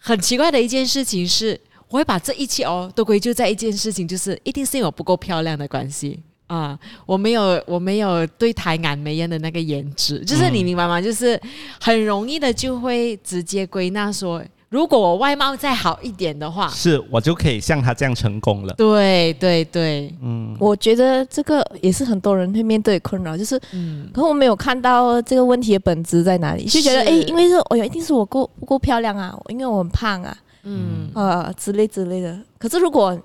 [0.00, 11.00] 很奇怪的一件事情是，我会把这一切哦都归咎在一件事情，就是一定是因为我不够漂亮的关系啊，我没有我没有对台眼美艳的那个颜值，就是你明白吗？
[11.00, 11.40] 就是
[11.80, 18.74] 很容易的就会直接归纳说，如果我外貌再好一点的话，是我就可以像他这样成功了。
[18.74, 32.38] 对对对，嗯，我觉得这个也是很多人会面对困扰，就是，嗯，可是我没有看到这个问题的本质在哪里，就觉得是哎，因为是哦哟，一定是我够不够漂亮啊，因为我很胖啊，嗯，呃之类之类的。
[32.58, 33.18] 可是如果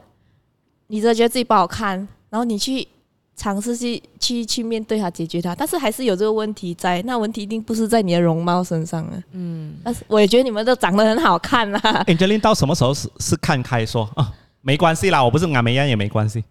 [0.88, 1.98] 你真的觉得自己不好看，
[2.30, 2.88] 然后你去
[3.36, 9.24] 尝试去去去面对它、解决它，但是还是有这个问题在，那问题一定不是在你的容貌身上啊。
[9.32, 12.04] 嗯，但是我也觉得你们都长得很好看啊。
[12.08, 14.32] Angelina 到什么时候是是看开说啊？
[14.62, 16.44] 没关系啦，我不是俺梅样也没关系。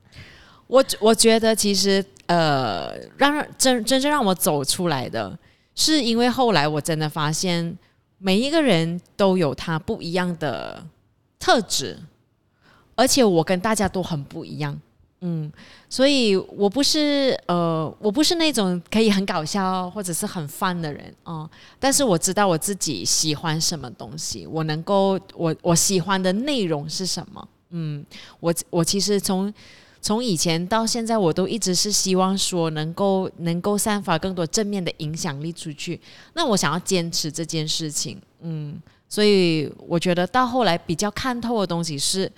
[0.67, 5.39] 我我觉得其实呃，让真真正让我走出来的，
[5.75, 7.79] 是因为后来我真的发现，
[8.19, 10.85] 每一个人都有他不一样的
[11.39, 11.99] 特质，
[12.95, 14.79] 而且我跟大家都很不一样。
[15.25, 15.51] 嗯，
[15.89, 27.49] 所以我不是呃，我不是那种可以很搞笑或者是很 fun 的人哦、但是我知道我自己喜欢什么东西，我能够我我喜欢的内容是什么。
[27.71, 28.05] 嗯，
[28.41, 29.53] 我我其实从
[30.01, 36.01] 从以前到现在，我都一直是希望说能够能够散发更多正面的影响力出去。
[36.35, 42.31] 那我想要坚持这件事情，嗯，所以我觉得到后来比较看透的东西是，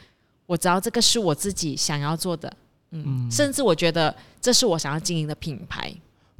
[0.44, 2.54] 我知道这个是我自己想要做的，
[2.94, 5.92] 嗯，甚至我觉得这是我想要经营的品牌。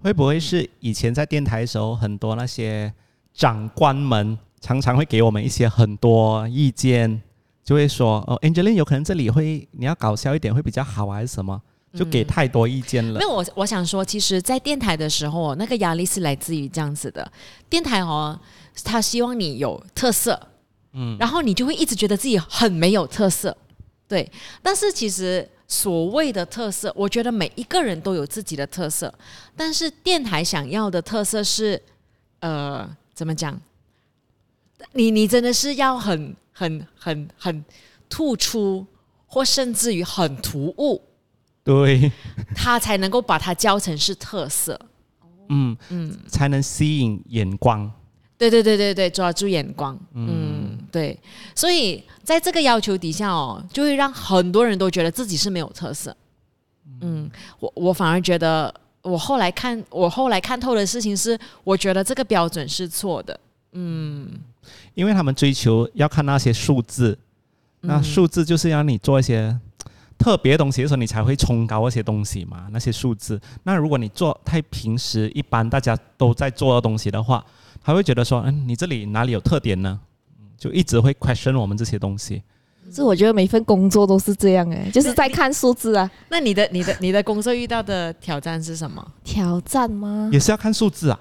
[0.03, 2.93] 会不会是以前在电台的时候，很多那些
[3.33, 7.23] 长官们常常会给我们一些很多意见，
[7.65, 11.61] 就会说哦，Angeline 有可能这里会你要搞笑一点会比较好啊，还是什么？
[11.97, 13.21] 就给太多意见了。
[13.21, 17.31] 没有，我我想说，其实，在电台的时候，那个压力是来自于这样子的。
[17.71, 18.37] 电台哦，
[18.83, 20.49] 他希望你有特色，
[20.93, 23.57] 嗯，然后你就会一直觉得自己很没有特色，
[24.09, 24.29] 对。
[24.61, 29.13] 但是其实所谓的特色，我觉得每一个人都有自己的特色，
[29.57, 31.81] 但是电台想要的特色是，
[32.41, 33.59] 呃，怎么讲？
[34.93, 37.65] 你你真的是要很很很很
[38.09, 38.87] 突出，
[39.27, 41.01] 或甚至于很突兀。
[41.65, 42.13] 对，
[42.55, 44.79] 他才能够把它教成是特色，
[45.49, 47.91] 嗯嗯，才能吸引眼光。
[48.37, 49.99] 对对对对对，抓住眼光。
[50.15, 51.19] 嗯，对。
[51.55, 56.17] 所以在这个要求底下哦，就会让很多人都觉得自己是没有特色。
[57.01, 63.39] 嗯，我我反而觉得，我后来看我后来看透的事情是，我觉得这个标准是错的。
[63.73, 64.29] 嗯，
[64.95, 67.19] 因为他们追求要看那些数字，
[67.81, 69.59] 那数字就是要你做一些。
[70.17, 73.39] 特别东西的时候，你才会冲高那些东西嘛，那些数字。
[73.65, 77.45] 那如果你做太平时一般大家都在做的东西的话，
[77.85, 80.01] 他会觉得说，嗯，你这里哪里有特点呢？
[80.57, 82.43] 就一直会 question 我们这些东西。
[82.91, 86.11] 是我觉得每份工作都是这样哎，就是在看数字啊。
[86.29, 89.07] 那你的、你的、你的工作遇到的挑战是什么？
[89.23, 90.31] 挑战吗？
[90.33, 91.19] 也是要看数字啊。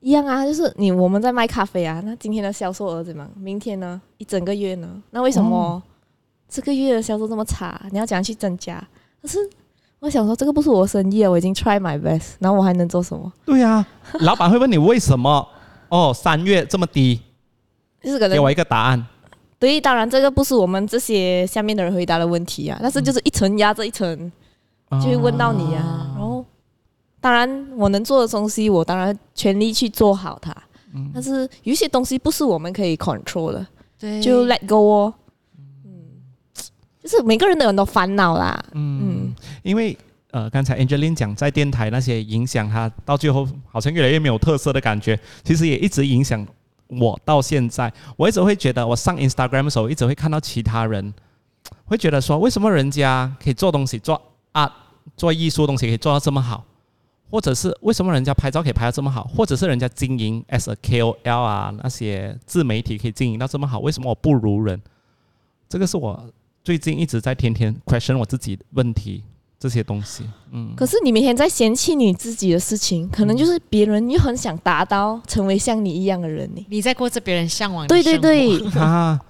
[0.00, 3.28] 一样啊，就是你我们在卖咖啡啊，那今天的销售额怎么？
[3.36, 4.00] 明天呢？
[4.18, 5.00] 一整个月呢？
[5.10, 5.80] 那为什么？
[6.48, 8.82] 这个月的销售这么差，你要怎样去增加？
[9.20, 9.38] 可是
[10.00, 13.32] 我想说，这个不是我生意啊，我已经 try my best，然后我还能做什么？
[13.44, 13.86] 对呀，
[14.20, 15.46] 老板会问你为什么？
[15.92, 17.20] 哦，三月这么低，
[18.02, 19.06] 就是给我一个答案。
[19.58, 24.32] 对，当然这个不是我们这些下面的人回答的问题啊，但是就是一层压着一层，
[24.92, 26.10] 就会问到你啊。
[26.16, 26.42] 然后，
[27.20, 30.56] 当然我能做的东西，我当然全力去做好它。
[31.12, 33.66] 但是有些东西不是我们可以 control 的，
[33.98, 35.14] 对，就 let go 哦。
[35.84, 35.92] 嗯
[37.02, 38.64] 就是每个人都有很多烦恼啦。
[38.72, 39.98] 嗯，因为
[40.32, 46.44] 呃，刚才 Angeline 讲在电台那些影响他，到最后好像越来越没有特色的感觉，其实也一直影响
[46.88, 47.92] 我到现在。
[48.16, 51.12] 我一直会觉得，我上 Instagram 的时候，一直会看到其他人，
[51.84, 54.20] 会觉得说，为什么人家可以做东西、做
[54.52, 54.74] 啊、
[55.16, 56.64] 做艺术东西可以做到这么好，
[57.30, 64.80] 或者是为什么人家拍照可以拍到这么好，或者是人家经营 as a KOL 啊那些自媒体可以经营到这么好，为什么我不如人？
[65.68, 66.32] 这个是我。
[66.64, 69.24] 最近一直在天天 question 我自己问题
[69.62, 70.72] 这些东西，嗯。
[70.76, 76.66] 可是你每天在嫌弃你自己的事情，可能就是别人又很想达到成为像你一样的人呢。
[76.68, 79.20] 你在过着别人向往的对对对， 啊，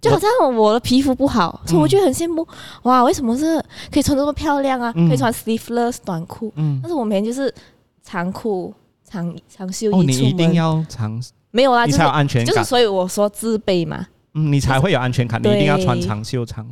[0.00, 2.44] 就好像我的皮肤不好，所以我就很羡慕。
[2.82, 4.92] 哇，为什么是可以穿这么漂亮啊？
[4.92, 6.80] 可以穿 sleeveless 短裤，嗯。
[6.82, 7.54] 但是我每天就是
[8.02, 8.74] 长裤、
[9.08, 10.08] 长长袖衣出门。
[10.08, 11.22] 你一定要长，
[11.52, 12.52] 没有啦，你才有安全感。
[12.52, 14.04] 就是所以我说自卑嘛。
[14.34, 15.40] 嗯，你才会有安全感。
[15.40, 16.66] 你一定要穿长袖长，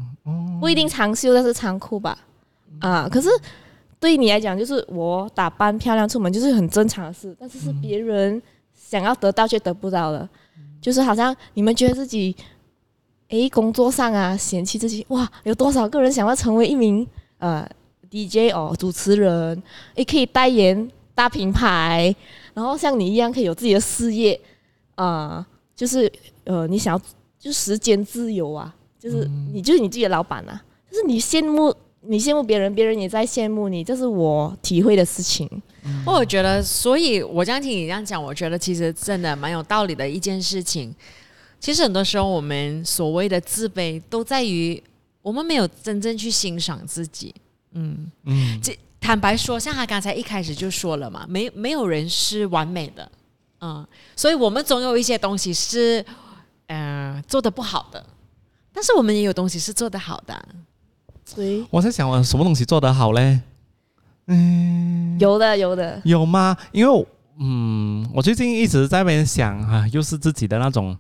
[0.61, 2.19] 不一定长袖，但是长裤吧。
[2.81, 3.29] 啊，可是
[3.99, 8.41] 对于你来讲，就是我打扮漂亮出门就是很正常的事，但是是别人
[8.75, 10.29] 想要得到却得不到的，
[10.81, 12.35] 就是好像你们觉得自己，
[13.29, 17.07] 诶，工作上啊嫌弃自己，哇，有多少个人想要成为一名
[17.39, 17.69] 呃
[18.11, 19.63] DJ 哦主持人，
[19.95, 22.15] 也可以代言大品牌，
[22.53, 24.41] 然后像你一样可以有自己的事业
[24.95, 26.11] 啊，就是
[26.45, 27.03] 呃你想要。
[27.37, 31.71] 就时间自由啊，就是你就是你自己的老板啊，就是你羡慕
[32.07, 35.49] 你羡慕别人，别人也在羡慕你，这是我体会的事情。
[36.07, 40.95] 我觉得，所以我这样听你这样讲，我觉得其实真的蛮有道理的一件事情。
[41.61, 44.83] 其实很多时候，我们所谓的自卑，都在于
[45.23, 47.35] 我们没有真正去欣赏自己。
[47.73, 53.11] 嗯嗯，这坦白说，像他刚才一开始就说了嘛，没没有人是完美的，
[53.61, 56.05] 嗯，所以我们总有一些东西是。
[56.69, 58.03] 嗯，做的不好的，
[58.73, 60.49] 但是我们也有东西是做的好的。
[61.35, 63.41] 对，我在想，我什么东西做得好嘞？
[64.27, 66.57] 嗯，有的，有的，有吗？
[66.73, 67.07] 因为，
[67.39, 70.97] 嗯，我最近一直在那边想啊，又是自己的那种，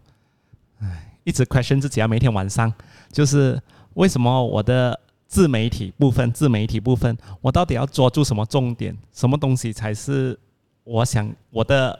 [0.80, 2.08] 唉，一直 question 自己啊。
[2.08, 2.72] 每天晚上
[3.10, 3.60] 就是
[3.94, 8.96] 为什么我的自媒体部分，自媒体部分，我到底要抓住什么重点？
[9.12, 10.38] 什么东西才是
[10.84, 11.98] 我想我的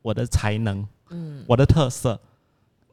[0.00, 0.86] 我的才能？
[1.10, 2.18] 嗯，我的特色。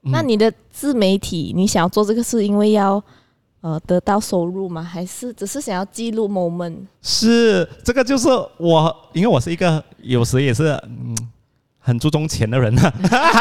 [0.02, 3.02] 那你的自媒体，你想要做这个是因为要
[3.62, 4.82] 呃得到收入吗？
[4.82, 6.78] 还是只是想要记录 moment？
[7.02, 11.15] 是这个就是我，因为我是一个有时也是嗯
[11.80, 12.93] 很注重钱的人呢，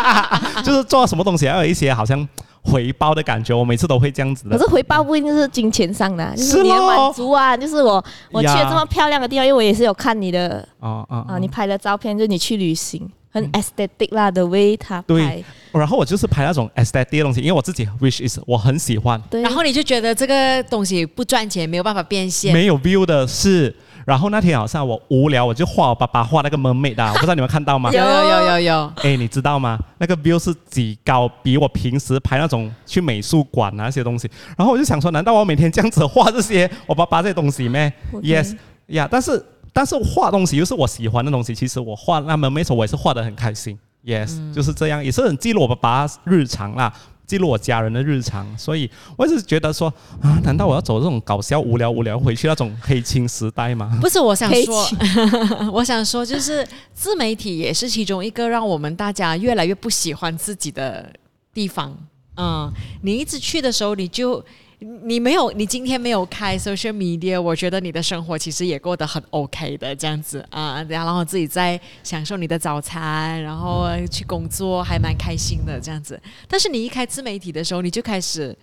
[0.64, 2.26] 就是做什么东西要有一些好像
[2.62, 4.56] 回报的感觉，我每次都会这样子的。
[4.56, 8.02] 可是回报不一定是金钱上的啊，就是是你的满足啊，就是我
[8.32, 13.08] 我去了这么漂亮的地方，因为我也是有看你的啊啊啊，你拍的照片，就你去旅行，
[13.42, 22.52] 很 aesthetic 啦的 way 他对拍，然后我就是拍那种 aesthetic 的东西，因为我自己 wish is 我很喜欢，对，然后你就觉得这个东西不赚钱，没有办法变现。
[22.52, 23.74] 没有 view 的是。
[24.06, 27.92] 然后那天好像我无聊，我就画我爸爸画那个 mermaid 的，我 不知道你们看到吗？
[27.92, 29.78] 有有有有有，哎，你知道吗？
[29.98, 34.26] 那个 view 是几高，比我平时拍那种去美术馆啊那些东西。
[34.56, 39.44] 然后我就想说，难道我每天这样子画这些我爸爸这些东西咩 OK？Yes，呀、但是
[39.78, 43.78] 但是画东西又是我喜欢的东西，其实我画那么没时候我也是画的很开心。
[44.04, 46.92] Yes，、就是这样，也是很记录我爸爸日常啦。
[47.28, 49.86] 记录我家人的日常，所以我一直觉得说
[50.20, 53.96] 啊，难道我要走这种搞笑、无聊、无聊回去那种黑青时代吗？
[54.02, 54.88] 不是我想说，
[55.72, 61.08] 我想说，就是自媒体也是其中一个让我们大家越来越不喜欢自己的
[61.54, 61.96] 地方。
[62.36, 62.68] 嗯，
[63.02, 64.44] 你一直去的时候，你就
[64.78, 76.20] 你没有，你今天没有开 social media，我觉得你的生活其实也过得很 OK 的这样子啊，然后自己在享受你的早餐，然后去工作，还蛮开心的这样子。
[76.46, 78.56] 但是你一开自媒体的时候，你就开始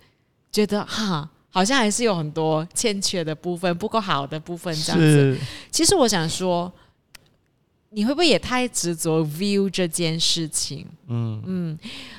[0.50, 1.28] 觉得哈。
[1.48, 5.38] 好像还是有很多欠缺的部分，不够好的部分，这样子。
[5.70, 6.70] 其实我想说，
[7.88, 10.86] 你会不会也太执着 view 这件事情？
[11.06, 11.78] 嗯嗯，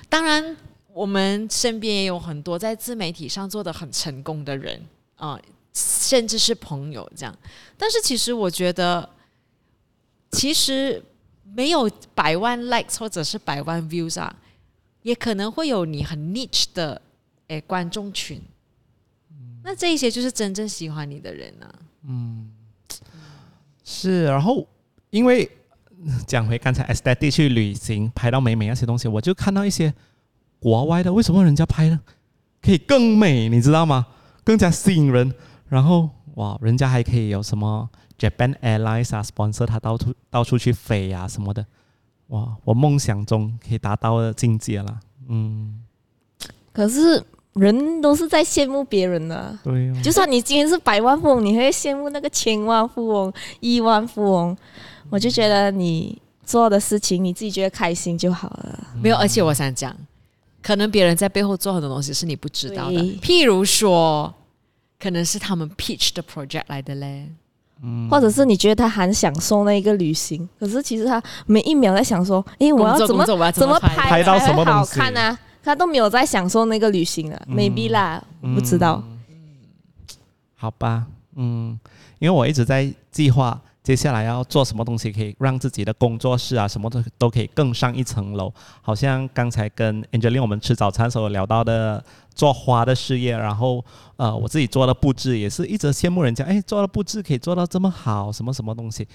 [0.10, 0.57] 当然，
[0.97, 4.81] 我们身边也有很多在自媒体上做的很成功的人
[5.17, 5.39] 啊、
[5.71, 7.38] 甚至是朋友这样。
[7.77, 9.07] 但是其实我觉得，
[10.31, 10.99] 其实
[11.53, 14.36] 没有百万 likes 或者是百万 views 啊，
[15.03, 16.99] 也可能会有你很 niche 的
[17.49, 18.41] 诶观众群。
[19.63, 21.77] 那这一些就是真正喜欢你的人呢啊。
[23.83, 24.67] 是，然后
[25.12, 25.47] 因为
[26.25, 29.93] 讲回刚才 aesthetic 去旅行拍到美美那些东西，我就看到一些
[30.59, 31.99] 国外的，为什么人家拍呢？
[32.61, 34.07] 可以更美，你知道吗？
[34.43, 35.33] 更加吸引人。
[35.69, 41.65] 然后哇，人家还可以有什么 Japan Airlines 啊，sponsor 他到处到处去飞啊什么的。
[42.27, 44.99] 哇，我梦想中可以达到的境界了。
[45.27, 45.81] 嗯，
[46.73, 49.57] 可是人都是在羡慕别人的。
[49.63, 54.57] 对、哦，就算你今天是百万富翁，你会羡慕那个千万富翁、亿万富翁。
[55.09, 58.87] 我就觉得你做的事情，你自己觉得开心就好了。
[59.01, 59.95] 没有，而且我想讲，
[60.67, 64.34] 可能别人在背后做很多东西是你不知道的，譬如说，
[64.99, 67.30] 可能是他们 pitch 的 project 来的嘞。
[68.10, 73.88] 或者是你觉得他很享受那一个旅行，可是其实他每一秒在想说，诶，我要怎么怎么拍？
[73.95, 75.39] 拍拍到才会好什么东西看啊？
[75.63, 79.01] 他都没有在享受那个旅行了、嗯 m a y b e 啦，我不知道。
[80.56, 81.06] 好吧，
[81.38, 81.80] 嗯，
[82.19, 88.54] 因为我一直在计划接下来要做什么东西，可以让自己的工作室啊，什么都都可以更上一层楼。
[88.82, 92.04] 好像刚才跟 Angeline 我们吃早餐时候聊到的
[92.36, 93.82] 做花的事业，然后
[94.17, 99.08] 呃，我自己做的布置也是一直羡慕人家，哎，做的布置可以做到这么好，什么什么东西。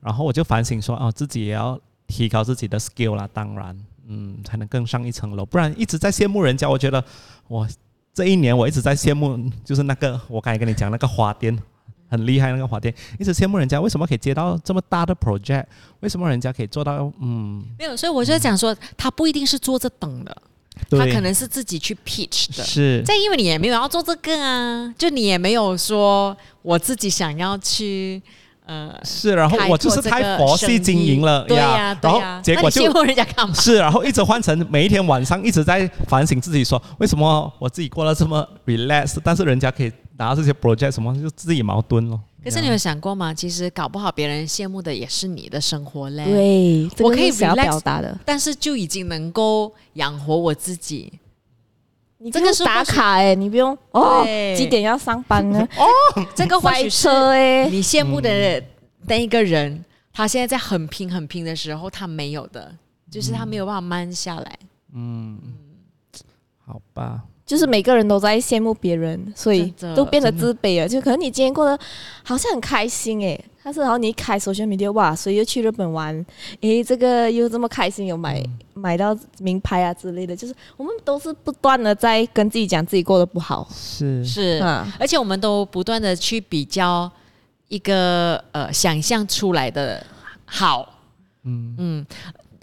[0.00, 5.44] 然后我就反省说，哦，自己也要提高自己的 skill 啦，当然，嗯，才能更上一层楼。
[5.44, 7.04] 不然一直在羡慕人家，我觉得
[7.48, 7.66] 我
[8.14, 11.60] 这一年我一直在羡慕，就是那个我刚才跟你讲那个花店。
[12.12, 15.64] 很厉害那个花店，一直羡慕人家为什么可以接到这么大的 project，
[16.00, 20.36] 为什么人家可以做到嗯，没有，所以我就讲说，他不一定是坐着等的，
[20.90, 22.62] 他可能是自己去 pitch 的。
[22.62, 28.20] 是再因为你也没有要做这个啊，就你也没有说我自己想要去
[28.66, 33.54] 呃是，然后我就是太佛系经营了对呀、呀，然后对呀、结果就羡慕人家干嘛？
[33.54, 39.90] 是，然后一直换成每一天晚上一直在反省自己说，为什么我自己过得这么 relax，但是人家可以
[40.22, 42.20] 拿到这些 project 什么，就自己矛盾咯。
[42.44, 43.34] 可是你有想过吗？
[43.34, 48.16] 其实搞不好别人羡慕的也是你的生活嘞。，对，这我可以个是想要表达的。
[48.24, 51.12] 但是就已经能够养活我自己。
[52.18, 55.66] 你这个是打卡哎、你不用哦对，几点要上班呢？
[55.76, 58.62] 哦这个或塞许是车哎、你羡慕的
[59.06, 62.72] 那一个人，他现在在很拼很拼的时候，他没有的，
[63.10, 64.58] 就是他没有办法慢下来。
[64.94, 65.38] 嗯
[66.64, 70.88] 好吧，就是每个人都在羡慕别人，所以都变得自卑了。
[70.88, 71.78] 就可能你今天过得
[72.22, 76.24] 好像很开心诶，但是然后你一开首选 media 哇，所以又去日本玩，
[76.62, 78.42] 诶，这个又这么开心，有买、
[78.72, 83.68] 买到名牌啊之类的，就是我们都是不断的在跟自己讲自己过得不好。
[83.70, 84.24] 是。
[84.24, 84.90] 是，啊。
[84.98, 87.12] 而且我们都不断的去比较
[87.68, 90.02] 一个呃想象出来的
[90.46, 90.88] 好，
[91.42, 91.74] 嗯。
[91.76, 92.06] 嗯，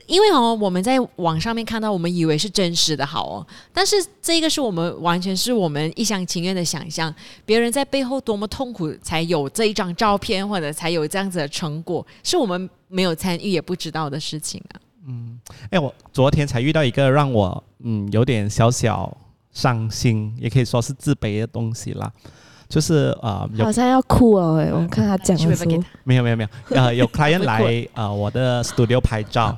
[0.10, 7.14] 因为哦，我们在网上面看到，我们以为是真实的，好哦，但是这个是我们完全是我们一厢情愿的想象，
[7.46, 14.82] 别人在背后多么痛苦才有这一张照片，或者才有这样子的成果，是我们没有参与也不知道的事情啊。
[15.08, 15.40] 嗯
[15.70, 19.16] 哎，我昨天才遇到一个让我嗯有点小小
[19.52, 22.12] 伤心，也可以说是自卑的东西啦，
[22.68, 29.58] 就是呃好像要哭哦，哎，我看他讲的时候去给他，没有没有没有，呃，有 client 来呃我的 studio 拍照，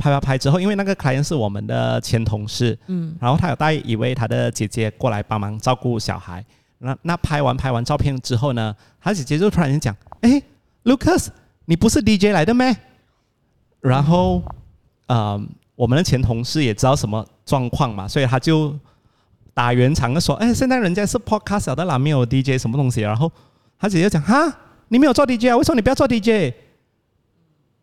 [0.00, 6.44] 拍拍拍之后，因为那个 client 是我们的前同事，嗯，然后他有带一位他的姐姐过来帮忙照顾小孩。
[6.78, 10.42] 那那拍完拍完照片之后呢，他姐姐就突然间讲：“哎
[10.84, 11.28] ，Lucas，
[11.66, 12.74] 你不是 DJ 来的咩？”
[13.80, 14.42] 然后，
[15.06, 15.38] 呃，
[15.76, 18.74] 我们的前同事也知道什么状况嘛，所以他就
[19.52, 23.30] 打圆场的说：“哎，现在人家是 podcast 的啦，没有 DJ 什么东西。”然后
[23.78, 24.50] 他姐姐讲：“哈，
[24.88, 25.56] 你没有做 DJ 啊？
[25.58, 26.54] 为什么你不要做 DJ？”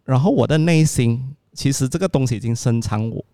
[0.05, 3.25] 然后我的内心其实这个东西已经深藏我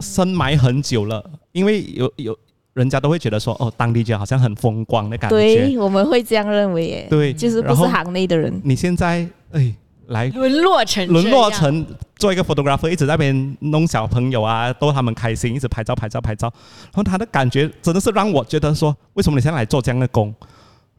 [0.00, 2.38] 深埋很久了，因为有有
[2.72, 5.36] 人家都会觉得说：“哦，当 DJ 好像很风光的感觉。
[5.36, 9.74] 对，我们会这样认为耶，对就是不是行内的人，你现在哎
[10.06, 11.84] 来沦落成沦落成
[12.16, 16.52] 做一个 photographer，一直在那边弄小朋友啊，逗他们开心，一直拍照拍照拍照。
[16.84, 20.32] 然后他的感觉真的是让我觉得说，为什么你现在来做这样的工？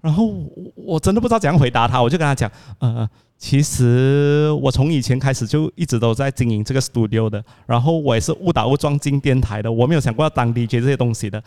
[0.06, 0.32] 然后
[0.76, 11.44] 我真的不知道怎样回答他，我就跟他讲，呃，其实我从以前开始就一直都在经营这个 studio 的，然后我也是误打误撞进电台的，我没有想过要当 DJ 这些东西的。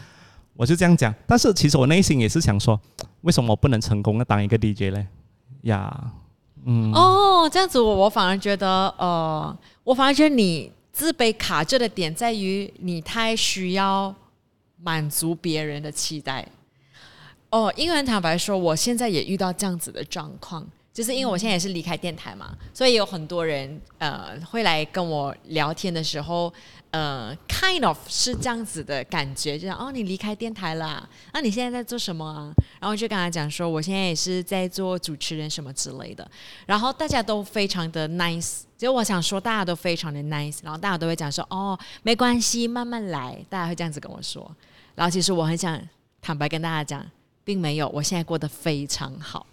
[0.57, 2.81] 我就这样讲，但是其实我内心也是想说，
[3.21, 5.07] 为什么我不能成功的当一个 DJ 嘞？
[5.63, 6.11] 呀，
[6.65, 14.13] 嗯，哦，这样子我我反而觉得，呃，我反而觉得你自卑卡着的点在于你太需要
[14.83, 16.45] 满足别人的期待。
[17.51, 26.53] 哦，因为坦白说，我现在也遇到这样子的状况，就是因为我现在也是离开电台嘛，所以有很多人呃会来跟我聊天的时候，
[26.91, 32.53] 呃，kind of 是这样子的感觉，就是哦，你离开电台了，那你现在在做什么啊？
[32.81, 36.31] 然后就跟他讲说，我现在也是在做主持人什么之类的，
[36.67, 38.61] 然后大家都非常的 nice。
[38.77, 44.55] 其实我想说，大家都非常的 nice，然后大家都会讲说，哦，没关系，慢慢来，大家会这样子跟我说。
[44.95, 45.81] 然后其实我很想
[46.21, 47.05] 坦白跟大家讲，
[47.49, 49.47] 并没有，我现在过得非常好。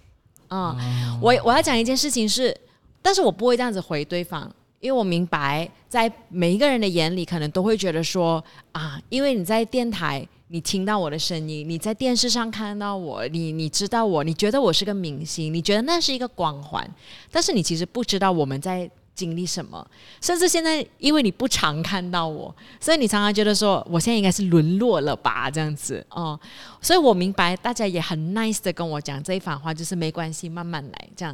[0.49, 0.77] 嗯，
[1.21, 2.53] 我我要讲一件事情是，
[3.01, 8.43] 但是我不会这样子回对方，因为我明白，在每一个人的眼里，可能都会觉得说
[8.73, 16.85] 啊，因为你在电台，你听到我的声音，你在电视上看到我，你你知道我，你觉得我是个明星，你觉得那是一个光环，
[17.31, 19.85] 但是你其实不知道我们在经历什么，
[20.21, 26.37] 甚至现在因为你不常看到我，所以你常常觉得说我现在应该是沦落了吧，这样子哦、
[26.81, 31.33] 所以我明白大家也很 nice 的跟我讲这一番话，就是没关系，慢慢来这样。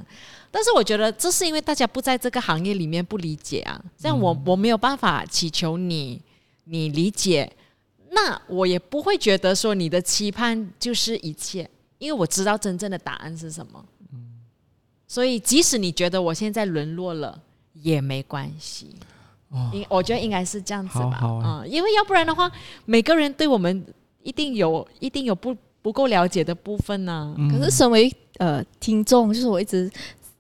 [0.52, 6.22] 但是我觉得这是因为大家不在这个行业里面不理解啊，这样我我没有办法祈求你
[6.66, 7.52] 你理解，
[8.12, 11.68] 那我也不会觉得说你的期盼就是一切，
[11.98, 13.84] 因为我知道真正的答案是什么。
[14.14, 14.28] 嗯
[15.08, 17.38] 所以即使你觉得我现在沦落了
[17.82, 18.96] 也没关系。
[19.74, 22.50] 应我觉得应该是这样子吧，好好嗯，因为要不然的话，
[22.86, 23.86] 每个人对我们
[24.24, 29.92] 一定有一定有不不够了解的部分呢、可是身为呃听众，就是我一直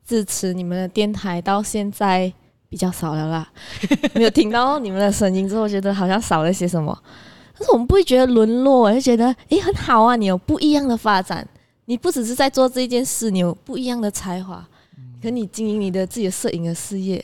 [0.08, 2.32] 支持你们的电台，到现在
[2.70, 3.52] 比较少了啦，
[4.16, 6.98] 没有听到你们的声音之后，觉得好像少了些什么。
[7.58, 11.46] 但是我们不会觉得沦落，我就觉得诶很好啊，你有不一样的发展，
[11.86, 14.66] 你不只是在做这件事，你有不一样的才华，
[15.22, 17.24] 可你经营你的自己的摄影的事业，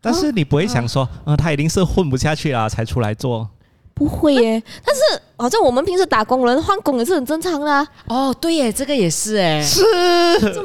[0.00, 3.48] 但是你不会想说，嗯、他一定是混不下去了才出来做。
[3.94, 4.62] 不会耶。
[4.84, 5.00] 但是
[5.36, 9.82] 好像我们平时打工人换工也是很正常的、啊，哦，对耶，这个也是哎，是，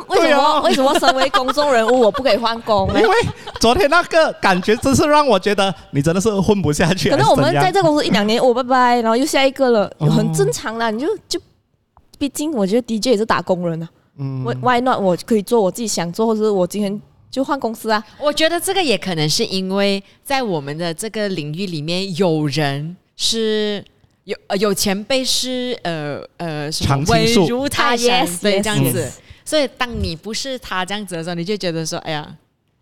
[0.07, 3.07] 为什么、哦为什么身为公众人物我不可以换工呢 因？
[3.07, 3.15] 为
[3.59, 7.09] 昨天那个感觉真是让我觉得你真的是混不下去。
[7.11, 10.91] 可能我们在这公司一两年，哦，拜拜，然后又下一个了，哦很正常啦。
[10.91, 11.39] 你就就，
[12.19, 13.89] 毕竟我觉得 DJ 也是打工人啊。
[14.17, 14.99] 嗯 Why Why not？
[14.99, 17.01] 我可以做我自己想做，或者是我今天
[17.31, 18.03] 就换公司啊。
[18.19, 23.83] 我觉得这个也可能是因为在我们的这个领域里面，有人是
[24.25, 29.13] 有呃有前辈是呃呃什么稳常青树如泰啊山对这样子 yes。
[29.45, 32.37] 所以当你不是他这样子的时候，你就觉得说，哎呀，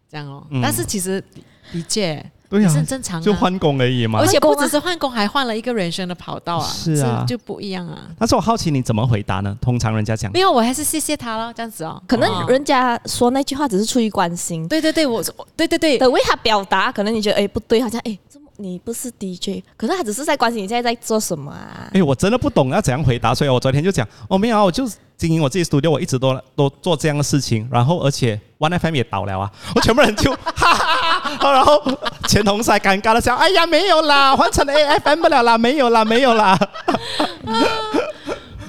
[0.10, 0.46] 这样哦。
[0.52, 1.24] 嗯但是其实
[1.72, 3.24] 的确对啊也是很，正常啊。
[3.24, 4.28] 就换工而已嘛而。
[4.28, 7.98] 且不只是换工，还换了一个人生的跑道啊，是啊就不一样啊。
[8.20, 9.58] 但是我好奇你怎么回答呢？
[9.60, 12.02] 通常人家讲没有，我还是谢谢他了，这样子哦。
[12.06, 15.24] 可能哦人家说那句话只是出于关心，对对对，我
[15.56, 18.18] 对对对，的为他表达，可能你觉得哎不对，好像哎
[18.62, 21.90] 你不是 DJ，可是他只是在关心你现在在做什么啊。
[21.94, 24.88] 哎，我真的不懂要怎样回答，所以我昨天就讲，哦，没有啊，我就
[25.18, 31.82] 经营我自己 studio，我一直都都做这样的事情，然后而且 One FM 也倒了啊，我全部人就 哈哈哈，然后
[32.28, 36.58] 钱同事还尴尬的笑，哎呀，没有啦，换成 AFM 不了啦，没有啦，没有啦。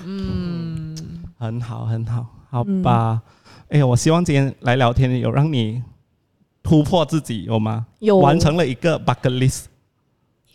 [0.05, 0.97] 嗯，
[1.39, 3.21] 很好，很好，好吧。
[3.69, 5.83] 哎呀，我希望今天来聊天有让你
[6.63, 7.87] 突破自己，有吗？
[8.01, 9.65] 有完成了一个 bucket list。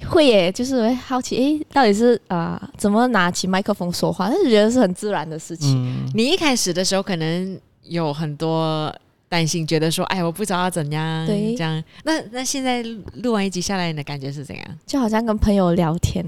[0.05, 4.29] 会耶，就是会好奇，诶，到底是啊、怎么拿起麦克风说话？
[4.29, 5.75] 但是觉得是很自然的事情。
[5.75, 8.93] 嗯，你一开始的时候可能有很多
[9.29, 11.83] 担心，觉得说，哎，我不知道要怎样，对这样。
[12.03, 12.83] 那那现在
[13.23, 14.65] 录完一集下来，你的感觉是怎样？
[14.85, 16.23] 就好像跟朋友聊天，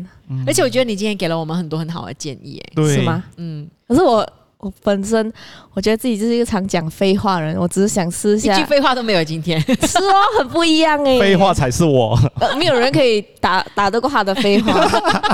[0.48, 3.24] 而且我觉得你今天给了我们很多很好的建议，哎，是吗？？
[3.38, 4.28] 嗯，可是我
[4.60, 5.32] 我本身
[5.74, 9.24] 我觉得自己就是一个常讲废话的人，我只是想试一下，句废话都没有。
[9.24, 11.18] 今天 是哦，很不一样哎。
[11.18, 12.20] 废话才是我。
[12.42, 14.74] 呃，没有人可以打打得过他的废话。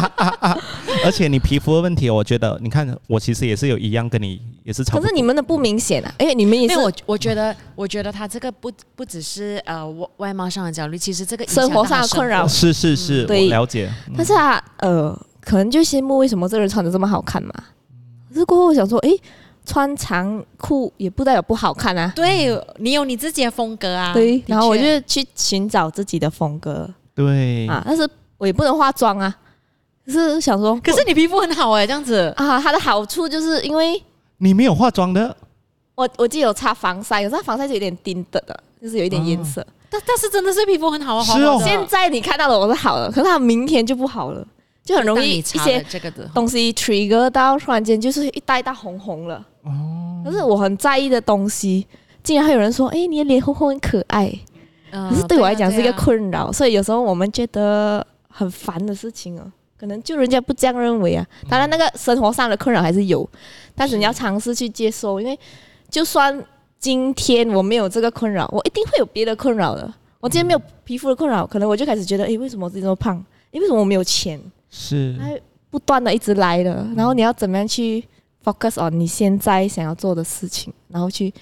[1.03, 5.09] 而且你皮肤的问题，我觉得你看我其实也是有一样，跟你也是差不可多。
[5.09, 13.91] 是你们的不明显啊，因为你们也是因为我我觉得，我觉得他这个不不只是呃外外貌上的焦虑，其实这个影响生活到他生上的困扰是是是，我了解。
[14.15, 17.51] 但是啊，呃，可能就羡慕为什么这个人穿的这么好看嘛。
[18.35, 19.17] 可是过后我想说，诶，
[19.65, 22.11] 穿长裤也不代表不好看啊。
[22.13, 24.13] 对你有你自己的风格啊。
[24.13, 28.05] 对，然后我就去寻找自己的风格对，啊，但是
[28.37, 29.33] 我也不能化妆啊。
[30.05, 32.33] 可是想说，可是你皮肤很好哎、这样子。
[32.35, 34.03] 啊，它的好处就是因为
[34.39, 35.33] 你没有化妆的，
[35.95, 39.65] 我我记得有擦防晒，有时候防晒是有点丁的的，就是有一点颜色。
[39.89, 44.45] 但但是真的是皮肤很好啊，是哦滑滑的现在你看到了我是好了，可是它明天就不好了，
[44.85, 49.43] 就很容易一些这个的，东西 trigger 到，突然间就是一袋一大红红了。
[49.63, 51.85] 哦，可是我很在意的东西，
[52.23, 54.31] 竟然还有人说：“哎，你的脸红红很可爱。”
[54.91, 61.25] 嗯可是对我来讲是一个困扰，所以有时候我们觉得很烦的事情哦，可能就人家不这样认为啊。
[61.49, 63.27] 当然，那个生活上的困扰还是有，
[63.73, 65.37] 但是你要尝试去接受，因为
[65.89, 66.41] 就算
[66.79, 69.91] 今天我没有这个困扰，我一定会有别的困扰的。
[70.21, 73.17] 我今天没有皮肤的困扰，可能我就开始觉得，诶，为什么我自己这么胖？
[73.51, 74.39] 诶，为什么我没有钱？
[74.77, 75.29] 是它
[75.69, 78.03] 不断的一直来的，然后你要怎么样去
[78.43, 81.33] focus on 你现在想要做的事情，然后去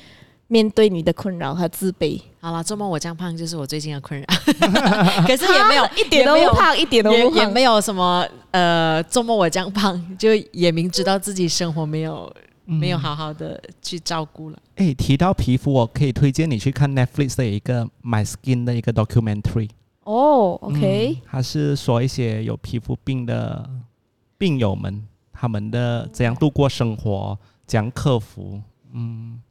[0.47, 2.21] 面对你的困扰和自卑。
[2.39, 4.25] 好了，周末我这样胖就是我最近的困扰，
[5.25, 7.39] 可是也没有一点都也没有不胖，一点都也不胖。
[7.39, 12.31] 也没有什么呃，周末我这样胖，就也明知道自己生活没有、
[12.65, 14.57] 没有好好的去照顾了。
[14.75, 19.69] 哎，提到皮肤，我可以推荐你去看 Netflix 的一个 My Skin 的一个 documentary。
[20.03, 23.69] 哦，OK，他是说一些有皮肤病的
[24.37, 28.61] 病友们，他们的怎样度过生活，怎样克服。
[28.93, 29.41] 嗯。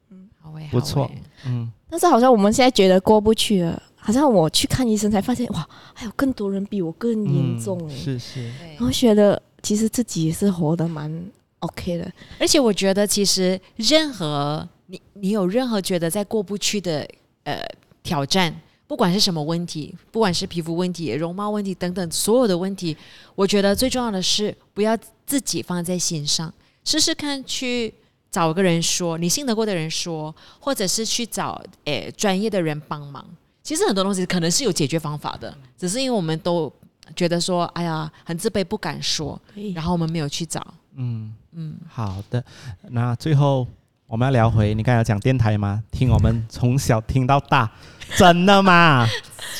[0.44, 1.08] 好诶，不错
[1.46, 8.70] 嗯，但是好像我们现在觉得过不去了，好像我去看医生才发现，哇，还有更多人比我更严重嗯哎、是是，对。
[8.70, 11.30] 然后觉得其实自己也是活得蛮
[11.60, 12.10] OK 的。
[12.40, 17.08] 而且我觉得，其实任何你你有任何觉得在过不去的
[17.44, 17.64] 呃
[18.02, 18.52] 挑战，
[18.92, 22.94] 不管是什么问题，不管是皮肤问题、容貌问题等等所有的问题，
[23.34, 26.52] 我觉得最重要的是不要自己放在心上，
[26.84, 27.94] 试试看去
[28.30, 33.24] 找个人说，你信得过的人说，或者是去找诶专业的人帮忙。
[33.62, 36.70] 其实很多东西可能是有解决方法的，只是因为我们都
[37.16, 39.40] 觉得说，哎呀，很自卑，不敢说，
[39.74, 40.62] 然后我们没有去找。
[40.96, 42.44] 嗯嗯，好的。
[42.90, 43.66] 那最后
[44.06, 45.82] 我们要聊回你刚才讲电台吗？
[45.90, 47.72] 听我们从小听到大，
[48.16, 49.06] 真的吗？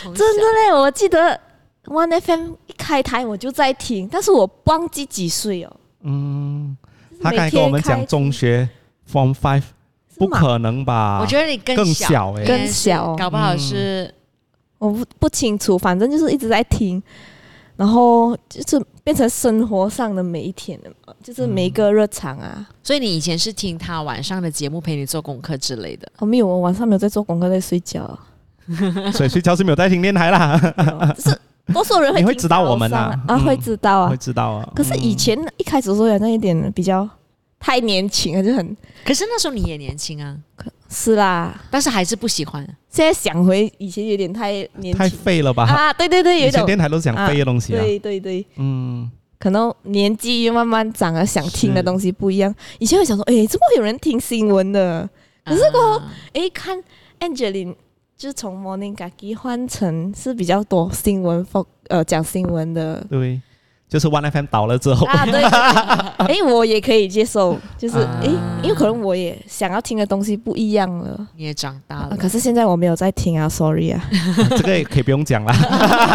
[0.03, 1.39] 真的嘞，我记得
[1.85, 5.77] One FM 一开台我就在听，但是我忘记几岁哦。
[6.03, 6.77] 嗯，
[7.23, 8.69] 他刚才每跟我们讲中学
[9.11, 9.63] Form Five，
[10.17, 11.21] 不可能吧？
[11.21, 14.13] 我觉得你更更小，更小搞不好是
[14.79, 17.01] 我不不清楚，反正就是一直在听，
[17.77, 22.69] 然后就是变成生活上的每一天了，就是每一个日常啊。
[22.83, 26.11] 所以你以前是听他晚上的节目陪你做功课之类的。
[26.19, 28.19] 我、没有，我晚上没有在做功课，在睡觉。
[29.13, 30.59] 所以睡觉是没有在听电台啦，
[31.17, 31.41] 就是
[31.73, 34.17] 多数人会你会知道我们呐啊啊，嗯会知道啊会。
[34.17, 34.69] 知道啊。
[34.75, 37.09] 可是以嗯前一开始的时候，好像有点比较
[37.59, 40.37] 太年轻了，就很可是那时候你也年轻啊，
[40.89, 41.55] 是啦。
[41.71, 42.67] 但是还是不喜欢。
[42.89, 45.65] 现在想回以前，有点太年太轻废了吧？
[45.65, 45.93] 啊！
[45.95, 47.81] 对对对，有以前一种电台都是讲废的东西啊。
[47.81, 52.55] 对对对，嗯，可能年纪慢慢长了，想听的东西不一样。
[52.79, 55.09] 以前会想说，哎，怎么会有人听新闻的？
[55.45, 56.79] 可是过后啊哎，看
[57.21, 57.75] Angeline
[58.23, 63.41] 就是从 Morning Gagi 换成是比较多新闻风呃讲新闻的，对，
[63.89, 65.43] 就是 One FM 倒了之后，啊，对
[66.29, 68.29] 哎， 我也可以接受，就是啊哎，
[68.63, 71.27] 因为可能我也想要听的东西不一样了。
[71.35, 74.01] 你也长大啊了，可是现在我没有在听啊，sorry 啊。
[74.57, 75.53] 这个也可以不用讲啦，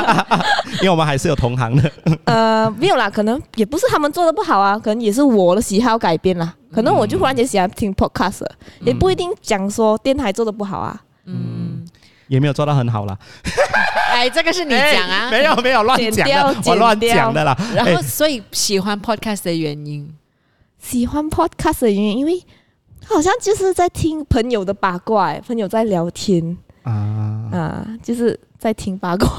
[0.80, 1.92] 因为我们还是有同行的。
[2.24, 6.56] 呃，没有啦，可能也不是他们做的不好啊，可能也是我的喜好改变啦。
[6.72, 11.02] 可能我就忽然间喜欢听 podcast，了、也不一定讲说电台做的不好啊。
[11.30, 11.57] 嗯，
[12.28, 13.18] 也没有做到很好啦。
[14.12, 17.56] 哎，这个是你讲啊，哎 没有没有乱讲的，我乱讲的啦。
[17.60, 20.10] 哎然后所以喜欢 podcast 的原因，
[20.80, 22.42] 喜欢 podcast 的原因，因为
[23.06, 26.58] 好像就是在听朋友的八卦、哎朋友在聊天。
[26.84, 27.50] 啊。
[27.52, 29.30] 啊，就是在听八卦。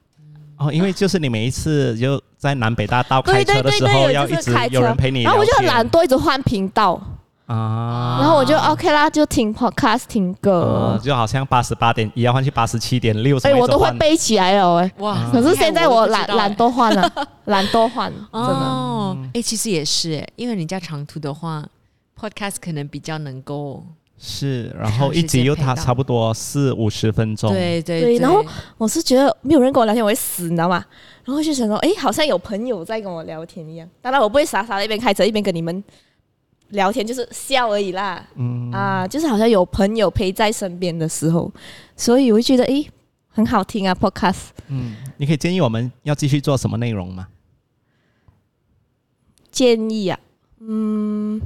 [0.58, 6.98] 哦，因为就是你每一次就在南北大道开对对车的时候，要一直有人陪你然后我就很懒惰，一直换频道，
[7.46, 14.92] 啊，然后我就 OK 啦，就听 podcast 听呃歌，就好像八十八点一要换去八十七点六，哎，我都会背起来了，哎。
[14.98, 15.30] 哇！
[15.32, 17.10] 可是现在我懒懒惰换了，
[17.46, 18.38] 懒惰换，真的。
[18.38, 21.64] 哦，哎，其实也是哎，因为你家长途的话
[22.18, 23.84] ，podcast 可能比较能够，
[24.18, 28.44] 是，然后一集又它差不多四五十分钟，对对对然后
[28.76, 30.84] 我是觉得没有人跟我聊天，我会死，你知道吗？
[31.24, 33.88] 然后就想说，哎，好像有朋友在跟我聊天一样。
[34.02, 35.84] 当然，我不会傻傻的一边开车一边跟你们
[36.70, 38.26] 聊天，就是笑而已啦。
[38.34, 41.52] 嗯啊，就是好像有朋友陪在身边的时候，
[41.96, 42.88] 所以我就觉得，诶，
[43.28, 44.48] 很好听啊，podcast。
[44.68, 47.28] 嗯，你可以建议我们要继续做什么内容吗？
[49.50, 50.18] 建议啊，
[50.60, 51.40] 嗯，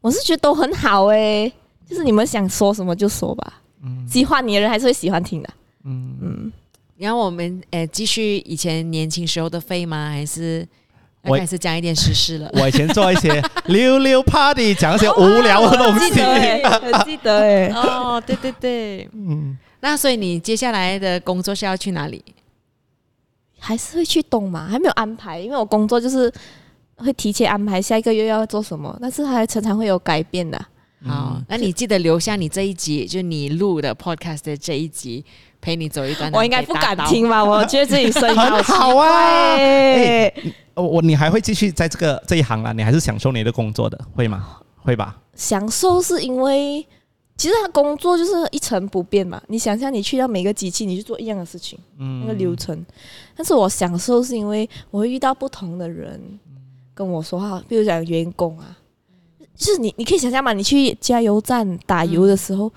[0.00, 1.50] 我是觉得都很好哎、
[1.86, 3.60] 就是你们想说什么就说吧。
[4.06, 5.50] 喜欢你的人还是会喜欢听的。
[5.84, 6.52] 嗯，嗯，
[6.96, 10.10] 然后我们诶继续以前年轻时候的费吗？
[10.10, 10.89] 还是要
[11.22, 12.50] 我开始讲一点实事了？
[12.54, 16.26] 我以前做一些溜溜 party， 讲一些无聊的东西记得。
[16.32, 22.24] 哎、很记得哎、 哦，对对对，嗯，那所以你接下来的工作是要去哪里？
[23.58, 26.32] 还是会去动嘛，还没有安排，因为我工作就是
[26.96, 30.58] 会提前安排下一个月要做什么，但是还常常会有改变的。
[31.04, 35.24] 好，那你记得留下你这一集，就你录的 podcast 的这一集，
[35.60, 36.32] 陪你走一段。
[36.32, 37.28] 我应该不敢听。
[37.28, 37.44] 吧？
[37.44, 40.34] 我觉得自己声音 很奇好啊怪欸
[40.74, 42.72] 哦，我你还会继续在这个这一行啊？
[42.72, 44.58] 你还是享受你的工作的，会吗？
[44.78, 45.16] 会吧？
[45.34, 46.86] 享受是因为
[47.36, 49.40] 其实他工作就是一成不变嘛。
[49.48, 52.84] 你想象你去到每个机器，你去做一样的事情，嗯那个流程。
[53.36, 56.20] 但是我享受是因为我会遇到不同的人
[56.94, 58.76] 跟我说话，比如讲员工啊，
[59.54, 62.70] 就是你你可以想象嘛，你去加油站打油的时候，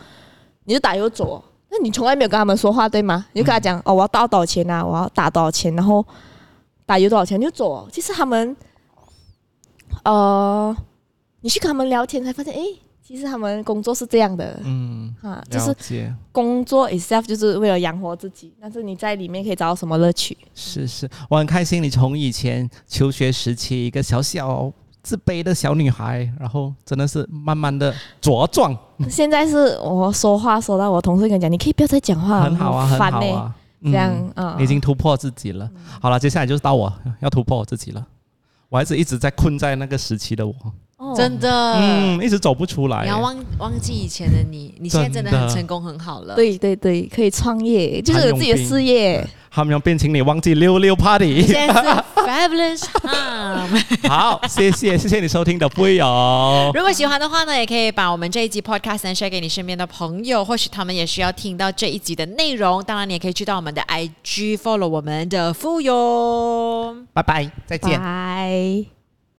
[0.66, 1.44] 你就打油走、哦，
[1.76, 3.26] 那你从来没有跟他们说话，对吗？
[3.34, 6.06] 你就跟他讲、哦，我要到多少钱啊，我要打多少钱，然后
[6.86, 7.90] 打油多少钱你就走、哦。
[7.92, 8.56] 其实他们，
[10.04, 10.76] 呃，
[11.42, 12.62] 你去跟他们聊天才发现，诶，
[13.02, 14.60] 其实他们工作是这样的。
[14.64, 20.38] 嗯，啊，就是，工作 itself 就是为了养活自己，但是你在里面可以找到什么乐趣？
[20.54, 24.72] 是是，我很开心你从以前求学时期一个小小
[25.04, 28.76] 自卑的小女孩，然后真的是慢慢的茁壮，
[29.10, 33.56] 现在是我说话说到我同事跟我讲，你可以不要再讲话了，很好啊，很烦呢、好啊。
[33.84, 35.70] 这样嗯啊，你已经突破自己了。
[36.02, 38.08] 好了，接下来就是到我要突破我自己了。
[38.70, 40.54] 我还是一直在困在那个时期的我，
[40.96, 43.10] 哦真的，嗯，一直走不出来你。
[43.10, 49.28] 要忘忘记以前的你，你现在真的很成功，很好了。，对对对，可以创业，就是有自己的事业。
[49.54, 51.46] 他们要变请你忘记溜溜 party。
[51.46, 51.80] 现在是
[52.16, 54.10] fabulous time。
[54.10, 56.72] 好，谢谢谢谢你收听的不友。
[56.74, 62.84] 如果喜欢的话呢，也可以把我们这一集 podcast 呢 share 给你身边的朋友，或许他们也需要听到这一集的内容。
[62.84, 67.06] 当然，你也可以去到我们的 IG follow 我们的富勇。
[67.14, 68.00] 拜拜，再见。
[68.00, 69.03] 拜。